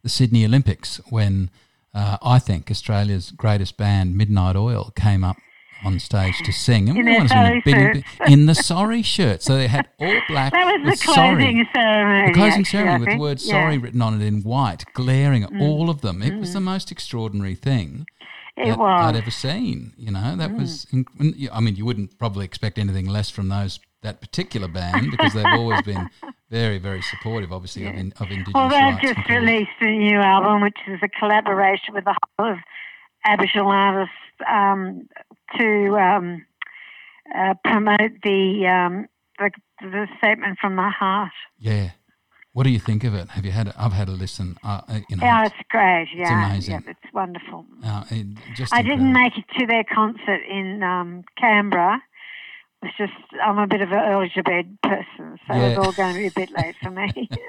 the 0.04 0.10
Sydney 0.10 0.46
Olympics 0.46 0.98
when 1.10 1.50
uh, 1.94 2.18
I 2.22 2.40
think 2.40 2.72
Australia's 2.72 3.32
greatest 3.32 3.78
band, 3.78 4.16
Midnight 4.18 4.56
Oil, 4.56 4.92
came 4.96 5.24
up 5.24 5.38
on 5.84 6.00
stage 6.00 6.38
to 6.44 6.52
sing. 6.52 6.90
And 6.90 6.98
in, 7.00 7.06
their 7.06 7.28
sorry 7.28 7.64
in, 7.66 8.04
in 8.28 8.46
the 8.46 8.56
sorry 8.56 9.02
shirt. 9.02 9.42
So 9.42 9.56
they 9.56 9.68
had 9.68 9.88
all 10.00 10.22
black. 10.28 10.54
that 10.54 10.66
was 10.66 11.00
the 11.00 11.06
closing 11.06 11.16
sorry. 11.16 11.70
ceremony. 11.74 12.32
The 12.32 12.38
closing 12.38 12.66
ceremony 12.66 13.00
with 13.00 13.10
the 13.10 13.20
word 13.20 13.42
yeah. 13.42 13.52
sorry 13.52 13.78
written 13.78 14.02
on 14.02 14.22
it 14.22 14.26
in 14.26 14.42
white, 14.44 14.86
glaring 14.94 15.44
at 15.44 15.52
mm. 15.52 15.62
all 15.62 15.90
of 15.90 16.02
them. 16.02 16.22
It 16.22 16.34
mm. 16.34 16.40
was 16.40 16.54
the 16.54 16.60
most 16.60 16.92
extraordinary 16.92 17.56
thing 17.56 18.06
it 18.58 18.78
was. 18.78 19.02
I'd 19.02 19.16
ever 19.16 19.32
seen. 19.32 19.94
You 19.98 20.12
know, 20.12 20.36
that 20.36 20.52
mm. 20.52 20.60
was. 20.60 20.88
I 21.52 21.60
mean, 21.60 21.76
you 21.76 21.86
wouldn't 21.86 22.18
probably 22.18 22.46
expect 22.46 22.78
anything 22.78 23.08
less 23.08 23.30
from 23.30 23.50
those 23.50 23.80
that 24.02 24.20
particular 24.20 24.68
band 24.68 25.12
because 25.12 25.34
they've 25.34 25.46
always 25.46 25.82
been 25.84 26.10
very, 26.50 26.78
very 26.78 27.02
supportive, 27.02 27.52
obviously, 27.52 27.84
yeah. 27.84 27.90
of, 27.92 27.96
in, 27.98 28.14
of 28.20 28.32
Indigenous 28.32 28.54
well, 28.54 28.70
they've 28.70 29.16
just 29.16 29.30
released 29.30 29.70
a 29.82 29.86
new 29.86 30.18
album, 30.18 30.62
which 30.62 30.78
is 30.88 31.00
a 31.04 31.10
collaboration 31.10 31.94
with 31.94 32.06
a 32.08 32.16
whole 32.38 32.52
of 32.54 32.58
Aboriginal 33.26 33.68
artists 33.68 34.16
um, 34.52 35.08
to 35.58 35.98
um, 35.98 36.46
uh, 37.36 37.54
promote 37.64 38.12
the 38.24 38.68
um, 38.68 39.08
the, 39.38 39.52
the 39.82 40.08
statement 40.18 40.58
from 40.60 40.76
the 40.76 40.90
heart. 40.90 41.32
Yeah. 41.60 41.92
What 42.54 42.64
do 42.64 42.70
you 42.70 42.80
think 42.80 43.06
of 43.06 43.14
it? 43.14 43.30
Have 43.30 43.46
you 43.46 43.52
had? 43.52 43.68
it? 43.68 43.76
I've 43.78 43.94
had 43.94 44.10
a 44.10 44.12
listen. 44.12 44.58
Uh, 44.62 44.82
uh, 44.88 45.00
you 45.08 45.16
know, 45.16 45.24
Yeah, 45.24 45.46
it's 45.46 45.56
great. 45.70 46.10
Yeah, 46.14 46.24
it's 46.24 46.68
amazing. 46.68 46.84
Yeah, 46.86 46.92
it's 46.92 47.14
wonderful. 47.14 47.66
uh, 47.86 48.04
it 48.10 48.28
just 48.56 48.74
I 48.74 48.82
didn't 48.82 49.14
make 49.14 49.38
it 49.38 49.46
to 49.58 49.66
their 49.66 49.86
concert 49.86 50.42
in 50.50 50.84
um, 50.84 51.24
Canberra. 51.38 52.02
It's 52.84 52.98
just 52.98 53.14
I'm 53.44 53.58
a 53.60 53.68
bit 53.68 53.82
of 53.82 53.92
an 53.92 54.00
early 54.00 54.30
to 54.36 54.44
bed 54.44 54.78
person, 54.82 55.38
so 55.48 55.54
Yeah. 55.54 55.68
it's 55.68 55.78
all 55.78 55.92
going 55.92 56.14
to 56.16 56.20
be 56.20 56.28
a 56.28 56.32
bit 56.32 56.50
late 56.52 56.76
for 56.82 56.90
me. 56.92 57.30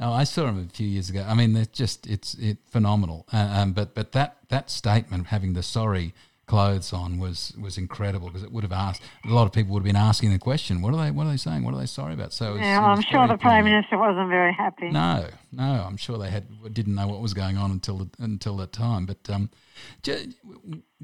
No, 0.00 0.12
I 0.12 0.24
saw 0.24 0.46
him 0.46 0.64
a 0.64 0.72
few 0.72 0.86
years 0.86 1.10
ago. 1.10 1.24
I 1.28 1.34
mean, 1.34 1.52
they're 1.52 1.64
just 1.66 2.06
it's 2.06 2.34
it 2.34 2.58
phenomenal. 2.70 3.26
Uh, 3.32 3.36
um, 3.58 3.72
but 3.72 3.94
but 3.94 4.12
that 4.12 4.36
that 4.48 4.70
statement 4.70 5.26
having 5.28 5.52
the 5.54 5.62
sorry 5.62 6.14
clothes 6.46 6.92
on 6.94 7.18
was 7.18 7.52
was 7.60 7.76
incredible 7.76 8.28
because 8.28 8.42
it 8.42 8.50
would 8.52 8.62
have 8.64 8.72
asked 8.72 9.02
a 9.26 9.28
lot 9.28 9.44
of 9.44 9.52
people 9.52 9.72
would 9.74 9.80
have 9.80 9.84
been 9.92 9.96
asking 9.96 10.30
the 10.32 10.38
question, 10.38 10.80
what 10.80 10.94
are 10.94 11.04
they 11.04 11.10
what 11.10 11.26
are 11.26 11.30
they 11.30 11.36
saying? 11.36 11.64
What 11.64 11.74
are 11.74 11.78
they 11.80 11.86
sorry 11.86 12.14
about? 12.14 12.32
So 12.32 12.52
was, 12.52 12.60
yeah, 12.60 12.80
well, 12.80 12.90
I'm 12.90 13.02
sure 13.02 13.26
the 13.28 13.36
Prime. 13.36 13.64
Minister 13.64 13.98
wasn't 13.98 14.28
very 14.28 14.52
happy. 14.54 14.90
No, 14.90 15.26
no, 15.52 15.84
I'm 15.86 15.96
sure 15.96 16.16
they 16.18 16.30
had 16.30 16.46
didn't 16.72 16.94
know 16.94 17.08
what 17.08 17.20
was 17.20 17.34
going 17.34 17.56
on 17.58 17.70
until 17.70 17.98
the, 17.98 18.08
until 18.18 18.56
that 18.58 18.72
time. 18.72 19.04
But 19.06 19.28
um, 19.28 19.50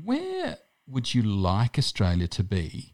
where 0.02 0.58
would 0.86 1.14
you 1.14 1.22
like 1.22 1.78
Australia 1.78 2.26
to 2.28 2.44
be 2.44 2.93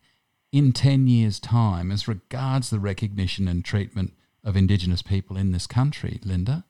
in 0.53 0.73
ten 0.73 1.07
years' 1.07 1.41
time 1.41 1.91
as 1.91 2.09
regards 2.09 2.71
the 2.71 2.81
recognition 2.81 3.49
and 3.49 3.65
treatment 3.65 4.13
of 4.45 4.57
Indigenous 4.57 5.03
people 5.03 5.37
in 5.37 5.53
this 5.53 5.67
country, 5.67 6.21
Linda? 6.25 6.65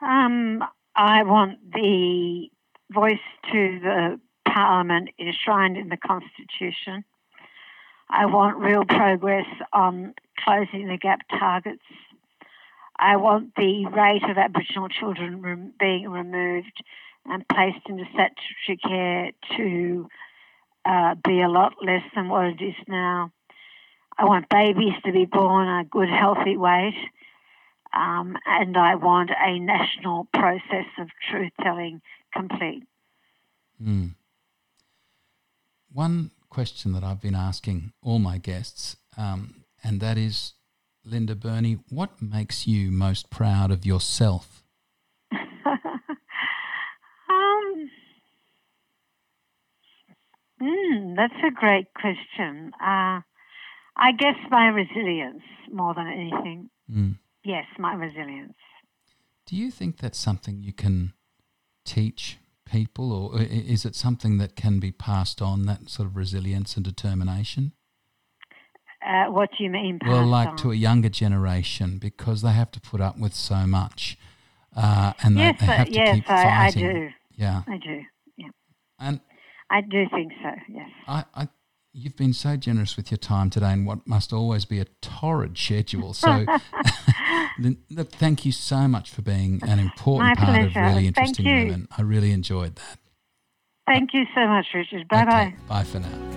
Um, 0.00 0.62
I 0.94 1.22
want 1.24 1.72
the 1.72 2.48
voice 2.92 3.18
to 3.52 3.80
the 3.80 4.20
Parliament 4.46 5.10
enshrined 5.18 5.76
in 5.76 5.88
the 5.88 5.96
Constitution. 5.96 7.04
I 8.08 8.26
want 8.26 8.56
real 8.56 8.84
progress 8.84 9.46
on 9.72 10.14
closing 10.38 10.88
the 10.88 10.96
gap 10.96 11.20
targets. 11.28 11.82
I 12.98 13.16
want 13.16 13.54
the 13.56 13.86
rate 13.86 14.22
of 14.30 14.38
Aboriginal 14.38 14.88
children 14.88 15.72
being 15.78 16.08
removed 16.08 16.82
and 17.26 17.46
placed 17.48 17.86
into 17.88 18.04
statutory 18.12 18.78
care 18.82 19.32
to 19.56 20.08
uh, 20.86 21.14
be 21.24 21.40
a 21.40 21.48
lot 21.48 21.74
less 21.82 22.02
than 22.14 22.28
what 22.28 22.46
it 22.46 22.62
is 22.62 22.74
now. 22.86 23.32
I 24.18 24.24
want 24.24 24.48
babies 24.48 24.94
to 25.04 25.12
be 25.12 25.24
born 25.24 25.68
a 25.68 25.84
good, 25.84 26.08
healthy 26.08 26.56
weight. 26.56 26.94
Um, 27.92 28.36
and 28.46 28.76
I 28.76 28.94
want 28.94 29.30
a 29.30 29.58
national 29.58 30.28
process 30.32 30.86
of 30.98 31.08
truth 31.30 31.52
telling 31.62 32.00
complete. 32.32 32.84
Hmm. 33.82 34.08
One 35.92 36.30
question 36.50 36.92
that 36.92 37.02
I've 37.02 37.22
been 37.22 37.34
asking 37.34 37.92
all 38.02 38.18
my 38.18 38.38
guests, 38.38 38.96
um, 39.16 39.64
and 39.82 40.00
that 40.00 40.18
is, 40.18 40.52
Linda 41.04 41.34
Burney, 41.34 41.78
what 41.88 42.20
makes 42.20 42.66
you 42.66 42.90
most 42.90 43.30
proud 43.30 43.70
of 43.70 43.86
yourself? 43.86 44.62
um, 45.32 45.90
mm, 50.60 51.16
that's 51.16 51.34
a 51.46 51.50
great 51.50 51.86
question. 51.94 52.72
Uh, 52.80 53.20
I 53.96 54.12
guess 54.18 54.36
my 54.50 54.68
resilience 54.68 55.42
more 55.72 55.94
than 55.94 56.06
anything. 56.06 56.70
Hmm. 56.90 57.12
Yes, 57.44 57.64
my 57.78 57.94
resilience. 57.94 58.54
Do 59.46 59.56
you 59.56 59.70
think 59.70 59.98
that's 59.98 60.18
something 60.18 60.62
you 60.62 60.72
can 60.72 61.12
teach 61.84 62.38
people, 62.64 63.12
or 63.12 63.40
is 63.40 63.84
it 63.84 63.94
something 63.94 64.38
that 64.38 64.56
can 64.56 64.80
be 64.80 64.90
passed 64.90 65.40
on, 65.40 65.66
that 65.66 65.88
sort 65.88 66.08
of 66.08 66.16
resilience 66.16 66.76
and 66.76 66.84
determination? 66.84 67.72
Uh, 69.06 69.26
what 69.26 69.50
do 69.56 69.62
you 69.62 69.70
mean? 69.70 70.00
Well, 70.04 70.26
like 70.26 70.48
on? 70.48 70.56
to 70.56 70.72
a 70.72 70.74
younger 70.74 71.08
generation, 71.08 71.98
because 71.98 72.42
they 72.42 72.50
have 72.50 72.72
to 72.72 72.80
put 72.80 73.00
up 73.00 73.18
with 73.18 73.34
so 73.34 73.66
much, 73.66 74.18
uh, 74.76 75.12
and 75.22 75.36
yes, 75.36 75.60
they, 75.60 75.66
they 75.66 75.72
have 75.72 75.86
to 75.86 75.92
yes, 75.92 76.14
keep 76.16 76.30
I, 76.30 76.42
I 76.42 76.70
fighting. 76.70 76.82
do. 76.82 77.08
Yeah, 77.36 77.62
I 77.68 77.76
do. 77.78 78.02
Yeah, 78.36 78.48
and 78.98 79.20
I 79.70 79.80
do 79.80 80.04
think 80.10 80.32
so. 80.42 80.50
Yes. 80.68 80.90
I, 81.08 81.24
I, 81.34 81.48
you've 81.92 82.16
been 82.16 82.32
so 82.32 82.56
generous 82.56 82.96
with 82.96 83.10
your 83.10 83.18
time 83.18 83.50
today, 83.50 83.72
and 83.72 83.86
what 83.86 84.06
must 84.06 84.32
always 84.32 84.64
be 84.64 84.78
a 84.80 84.84
torrid 85.00 85.58
schedule. 85.58 86.14
So, 86.14 86.46
look, 87.90 88.12
thank 88.12 88.44
you 88.44 88.52
so 88.52 88.86
much 88.86 89.10
for 89.10 89.22
being 89.22 89.60
an 89.66 89.78
important 89.78 90.38
My 90.38 90.44
part 90.44 90.64
of 90.64 90.72
pleasure. 90.72 90.86
really 90.86 91.10
Thank 91.10 91.38
interesting 91.38 91.46
you. 91.46 91.64
women. 91.64 91.88
I 91.96 92.02
really 92.02 92.32
enjoyed 92.32 92.76
that. 92.76 92.98
Thank 93.86 94.14
you 94.14 94.24
so 94.34 94.46
much, 94.46 94.66
Richard. 94.74 95.08
Bye 95.08 95.24
bye. 95.24 95.54
Bye 95.68 95.84
for 95.84 96.00
now. 96.00 96.36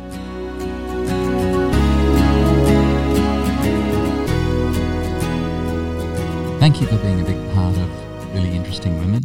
Thank 6.59 6.81
you 6.81 6.87
for 6.87 6.97
being 6.97 7.21
a 7.21 7.23
big 7.23 7.53
part 7.53 7.77
of 7.77 8.33
Really 8.33 8.55
Interesting 8.55 8.99
Women. 8.99 9.23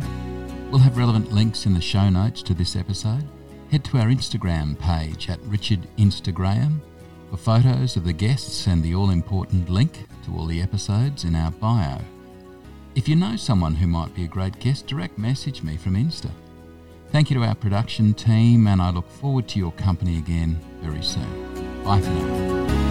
We'll 0.70 0.80
have 0.80 0.96
relevant 0.96 1.32
links 1.32 1.66
in 1.66 1.74
the 1.74 1.80
show 1.80 2.08
notes 2.08 2.42
to 2.44 2.54
this 2.54 2.76
episode. 2.76 3.24
Head 3.74 3.84
to 3.86 3.98
our 3.98 4.06
Instagram 4.06 4.78
page 4.78 5.28
at 5.28 5.40
Richard 5.46 5.88
Instagram 5.98 6.78
for 7.28 7.36
photos 7.36 7.96
of 7.96 8.04
the 8.04 8.12
guests 8.12 8.68
and 8.68 8.80
the 8.80 8.94
all 8.94 9.10
important 9.10 9.68
link 9.68 10.06
to 10.24 10.36
all 10.36 10.46
the 10.46 10.62
episodes 10.62 11.24
in 11.24 11.34
our 11.34 11.50
bio. 11.50 11.98
If 12.94 13.08
you 13.08 13.16
know 13.16 13.34
someone 13.34 13.74
who 13.74 13.88
might 13.88 14.14
be 14.14 14.26
a 14.26 14.28
great 14.28 14.60
guest, 14.60 14.86
direct 14.86 15.18
message 15.18 15.64
me 15.64 15.76
from 15.76 15.96
Insta. 15.96 16.30
Thank 17.10 17.30
you 17.30 17.34
to 17.36 17.42
our 17.42 17.56
production 17.56 18.14
team, 18.14 18.68
and 18.68 18.80
I 18.80 18.90
look 18.90 19.10
forward 19.10 19.48
to 19.48 19.58
your 19.58 19.72
company 19.72 20.18
again 20.18 20.60
very 20.80 21.02
soon. 21.02 21.82
Bye 21.82 22.00
for 22.00 22.10
now. 22.10 22.83